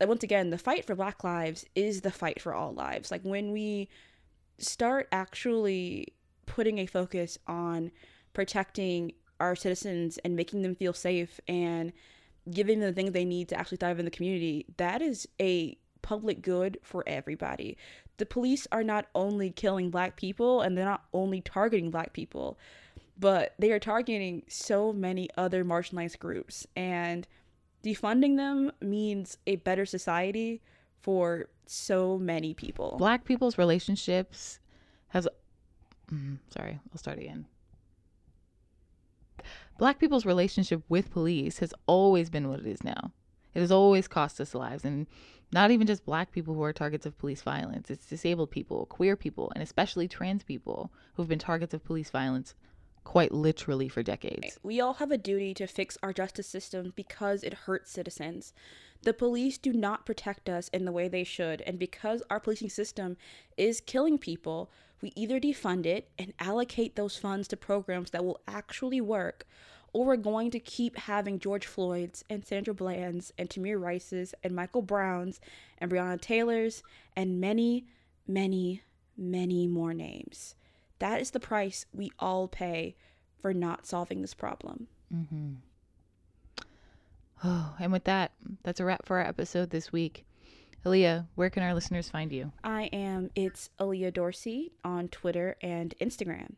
uh, 0.00 0.06
once 0.06 0.22
again 0.22 0.50
the 0.50 0.58
fight 0.58 0.84
for 0.86 0.94
black 0.94 1.24
lives 1.24 1.64
is 1.74 2.00
the 2.00 2.10
fight 2.10 2.40
for 2.40 2.54
all 2.54 2.72
lives. 2.72 3.10
Like 3.10 3.22
when 3.22 3.52
we 3.52 3.88
start 4.58 5.08
actually 5.12 6.14
putting 6.46 6.78
a 6.78 6.86
focus 6.86 7.38
on 7.46 7.90
protecting 8.32 9.12
our 9.40 9.54
citizens 9.54 10.18
and 10.18 10.34
making 10.34 10.62
them 10.62 10.74
feel 10.74 10.92
safe 10.92 11.38
and 11.46 11.92
giving 12.50 12.80
them 12.80 12.88
the 12.88 12.94
things 12.94 13.12
they 13.12 13.24
need 13.24 13.48
to 13.48 13.58
actually 13.58 13.76
thrive 13.76 13.98
in 13.98 14.04
the 14.04 14.10
community, 14.10 14.66
that 14.78 15.02
is 15.02 15.28
a 15.40 15.76
public 16.02 16.42
good 16.42 16.78
for 16.82 17.04
everybody. 17.06 17.76
The 18.16 18.26
police 18.26 18.66
are 18.72 18.82
not 18.82 19.06
only 19.14 19.50
killing 19.50 19.90
black 19.90 20.16
people 20.16 20.62
and 20.62 20.76
they're 20.76 20.84
not 20.84 21.04
only 21.12 21.40
targeting 21.40 21.90
black 21.90 22.12
people, 22.12 22.58
but 23.18 23.54
they 23.58 23.72
are 23.72 23.80
targeting 23.80 24.42
so 24.48 24.92
many 24.92 25.28
other 25.36 25.64
marginalized 25.64 26.18
groups. 26.18 26.66
And 26.76 27.26
defunding 27.82 28.36
them 28.36 28.72
means 28.80 29.38
a 29.46 29.56
better 29.56 29.84
society 29.84 30.62
for 31.00 31.48
so 31.66 32.18
many 32.18 32.54
people. 32.54 32.96
Black 32.98 33.24
people's 33.24 33.58
relationships 33.58 34.60
has. 35.08 35.28
Mm, 36.12 36.38
sorry, 36.56 36.78
I'll 36.92 36.98
start 36.98 37.18
again. 37.18 37.46
Black 39.78 39.98
people's 39.98 40.26
relationship 40.26 40.82
with 40.88 41.10
police 41.10 41.58
has 41.58 41.72
always 41.86 42.30
been 42.30 42.48
what 42.48 42.60
it 42.60 42.66
is 42.66 42.82
now. 42.82 43.12
It 43.54 43.60
has 43.60 43.70
always 43.70 44.08
cost 44.08 44.40
us 44.40 44.54
lives, 44.54 44.84
and 44.84 45.06
not 45.52 45.70
even 45.70 45.86
just 45.86 46.04
black 46.04 46.32
people 46.32 46.54
who 46.54 46.62
are 46.62 46.72
targets 46.72 47.06
of 47.06 47.18
police 47.18 47.42
violence. 47.42 47.90
It's 47.90 48.06
disabled 48.06 48.50
people, 48.50 48.86
queer 48.86 49.16
people, 49.16 49.52
and 49.54 49.62
especially 49.62 50.08
trans 50.08 50.42
people 50.42 50.92
who've 51.14 51.28
been 51.28 51.38
targets 51.38 51.74
of 51.74 51.84
police 51.84 52.10
violence 52.10 52.54
quite 53.08 53.32
literally 53.32 53.88
for 53.88 54.02
decades. 54.02 54.58
We 54.62 54.82
all 54.82 54.92
have 54.92 55.10
a 55.10 55.16
duty 55.16 55.54
to 55.54 55.66
fix 55.66 55.96
our 56.02 56.12
justice 56.12 56.46
system 56.46 56.92
because 56.94 57.42
it 57.42 57.54
hurts 57.54 57.90
citizens. 57.90 58.52
The 59.00 59.14
police 59.14 59.56
do 59.56 59.72
not 59.72 60.04
protect 60.04 60.50
us 60.50 60.68
in 60.74 60.84
the 60.84 60.92
way 60.92 61.08
they 61.08 61.24
should, 61.24 61.62
and 61.62 61.78
because 61.78 62.22
our 62.28 62.38
policing 62.38 62.68
system 62.68 63.16
is 63.56 63.80
killing 63.80 64.18
people, 64.18 64.70
we 65.00 65.14
either 65.16 65.40
defund 65.40 65.86
it 65.86 66.10
and 66.18 66.34
allocate 66.38 66.96
those 66.96 67.16
funds 67.16 67.48
to 67.48 67.56
programs 67.56 68.10
that 68.10 68.26
will 68.26 68.42
actually 68.46 69.00
work, 69.00 69.46
or 69.94 70.04
we're 70.04 70.16
going 70.16 70.50
to 70.50 70.60
keep 70.60 70.98
having 70.98 71.38
George 71.38 71.64
Floyd's 71.64 72.22
and 72.28 72.44
Sandra 72.44 72.74
Bland's 72.74 73.32
and 73.38 73.48
Tamir 73.48 73.80
Rice's 73.80 74.34
and 74.44 74.54
Michael 74.54 74.82
Brown's 74.82 75.40
and 75.78 75.90
Breonna 75.90 76.20
Taylor's 76.20 76.82
and 77.16 77.40
many, 77.40 77.86
many, 78.26 78.82
many 79.16 79.66
more 79.66 79.94
names. 79.94 80.56
That 80.98 81.20
is 81.20 81.30
the 81.30 81.40
price 81.40 81.86
we 81.92 82.12
all 82.18 82.48
pay 82.48 82.96
for 83.40 83.54
not 83.54 83.86
solving 83.86 84.22
this 84.22 84.34
problem. 84.34 84.88
Mm-hmm. 85.14 85.54
Oh, 87.44 87.74
and 87.78 87.92
with 87.92 88.04
that, 88.04 88.32
that's 88.64 88.80
a 88.80 88.84
wrap 88.84 89.06
for 89.06 89.18
our 89.18 89.26
episode 89.26 89.70
this 89.70 89.92
week. 89.92 90.24
Aaliyah, 90.84 91.26
where 91.34 91.50
can 91.50 91.62
our 91.62 91.74
listeners 91.74 92.08
find 92.08 92.32
you? 92.32 92.52
I 92.64 92.84
am 92.84 93.30
It's 93.34 93.70
Aaliyah 93.78 94.12
Dorsey 94.12 94.72
on 94.84 95.08
Twitter 95.08 95.56
and 95.60 95.94
Instagram. 96.00 96.54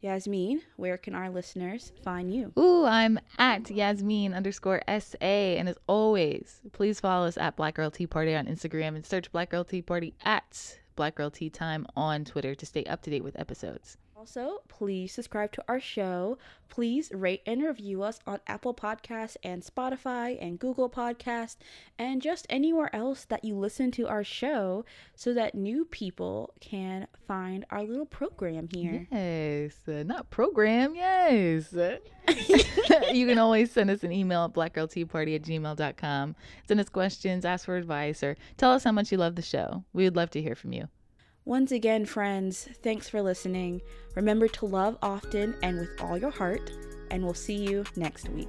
Yasmin, 0.00 0.62
where 0.76 0.96
can 0.96 1.14
our 1.14 1.28
listeners 1.28 1.92
find 2.02 2.32
you? 2.32 2.52
Ooh, 2.58 2.86
I'm 2.86 3.20
at 3.38 3.70
Yasmin 3.70 4.32
underscore 4.32 4.82
SA. 4.88 5.18
And 5.20 5.68
as 5.68 5.76
always, 5.86 6.62
please 6.72 7.00
follow 7.00 7.26
us 7.26 7.36
at 7.36 7.56
Black 7.56 7.74
Girl 7.74 7.90
Tea 7.90 8.06
Party 8.06 8.34
on 8.34 8.46
Instagram 8.46 8.96
and 8.96 9.04
search 9.04 9.30
Black 9.30 9.50
Girl 9.50 9.62
Tea 9.62 9.82
Party 9.82 10.14
at 10.24 10.78
Black 10.96 11.14
Girl 11.14 11.30
Tea 11.30 11.50
Time 11.50 11.86
on 11.96 12.24
Twitter 12.24 12.54
to 12.54 12.66
stay 12.66 12.84
up 12.84 13.02
to 13.02 13.10
date 13.10 13.24
with 13.24 13.38
episodes. 13.38 13.96
Also, 14.20 14.58
please 14.68 15.14
subscribe 15.14 15.50
to 15.50 15.64
our 15.66 15.80
show. 15.80 16.36
Please 16.68 17.10
rate 17.10 17.40
and 17.46 17.62
review 17.62 18.02
us 18.02 18.20
on 18.26 18.38
Apple 18.46 18.74
Podcasts 18.74 19.38
and 19.42 19.62
Spotify 19.62 20.36
and 20.38 20.58
Google 20.58 20.90
Podcasts 20.90 21.56
and 21.98 22.20
just 22.20 22.46
anywhere 22.50 22.94
else 22.94 23.24
that 23.24 23.46
you 23.46 23.54
listen 23.54 23.90
to 23.92 24.06
our 24.06 24.22
show 24.22 24.84
so 25.14 25.32
that 25.32 25.54
new 25.54 25.86
people 25.86 26.52
can 26.60 27.06
find 27.26 27.64
our 27.70 27.82
little 27.82 28.04
program 28.04 28.68
here. 28.70 29.06
Yes, 29.10 29.72
uh, 29.88 30.02
not 30.02 30.28
program, 30.28 30.94
yes. 30.94 31.72
you 33.14 33.26
can 33.26 33.38
always 33.38 33.70
send 33.72 33.90
us 33.90 34.04
an 34.04 34.12
email 34.12 34.44
at 34.44 34.52
blackgirlteaparty 34.52 35.36
at 35.36 35.42
gmail.com. 35.44 36.36
Send 36.68 36.78
us 36.78 36.90
questions, 36.90 37.46
ask 37.46 37.64
for 37.64 37.78
advice, 37.78 38.22
or 38.22 38.36
tell 38.58 38.72
us 38.72 38.84
how 38.84 38.92
much 38.92 39.10
you 39.10 39.16
love 39.16 39.36
the 39.36 39.40
show. 39.40 39.82
We 39.94 40.04
would 40.04 40.16
love 40.16 40.28
to 40.32 40.42
hear 40.42 40.54
from 40.54 40.74
you. 40.74 40.88
Once 41.44 41.72
again, 41.72 42.04
friends, 42.04 42.68
thanks 42.82 43.08
for 43.08 43.22
listening. 43.22 43.80
Remember 44.14 44.46
to 44.46 44.66
love 44.66 44.98
often 45.02 45.54
and 45.62 45.78
with 45.78 46.00
all 46.00 46.18
your 46.18 46.30
heart, 46.30 46.70
and 47.10 47.24
we'll 47.24 47.34
see 47.34 47.56
you 47.56 47.84
next 47.96 48.28
week. 48.28 48.48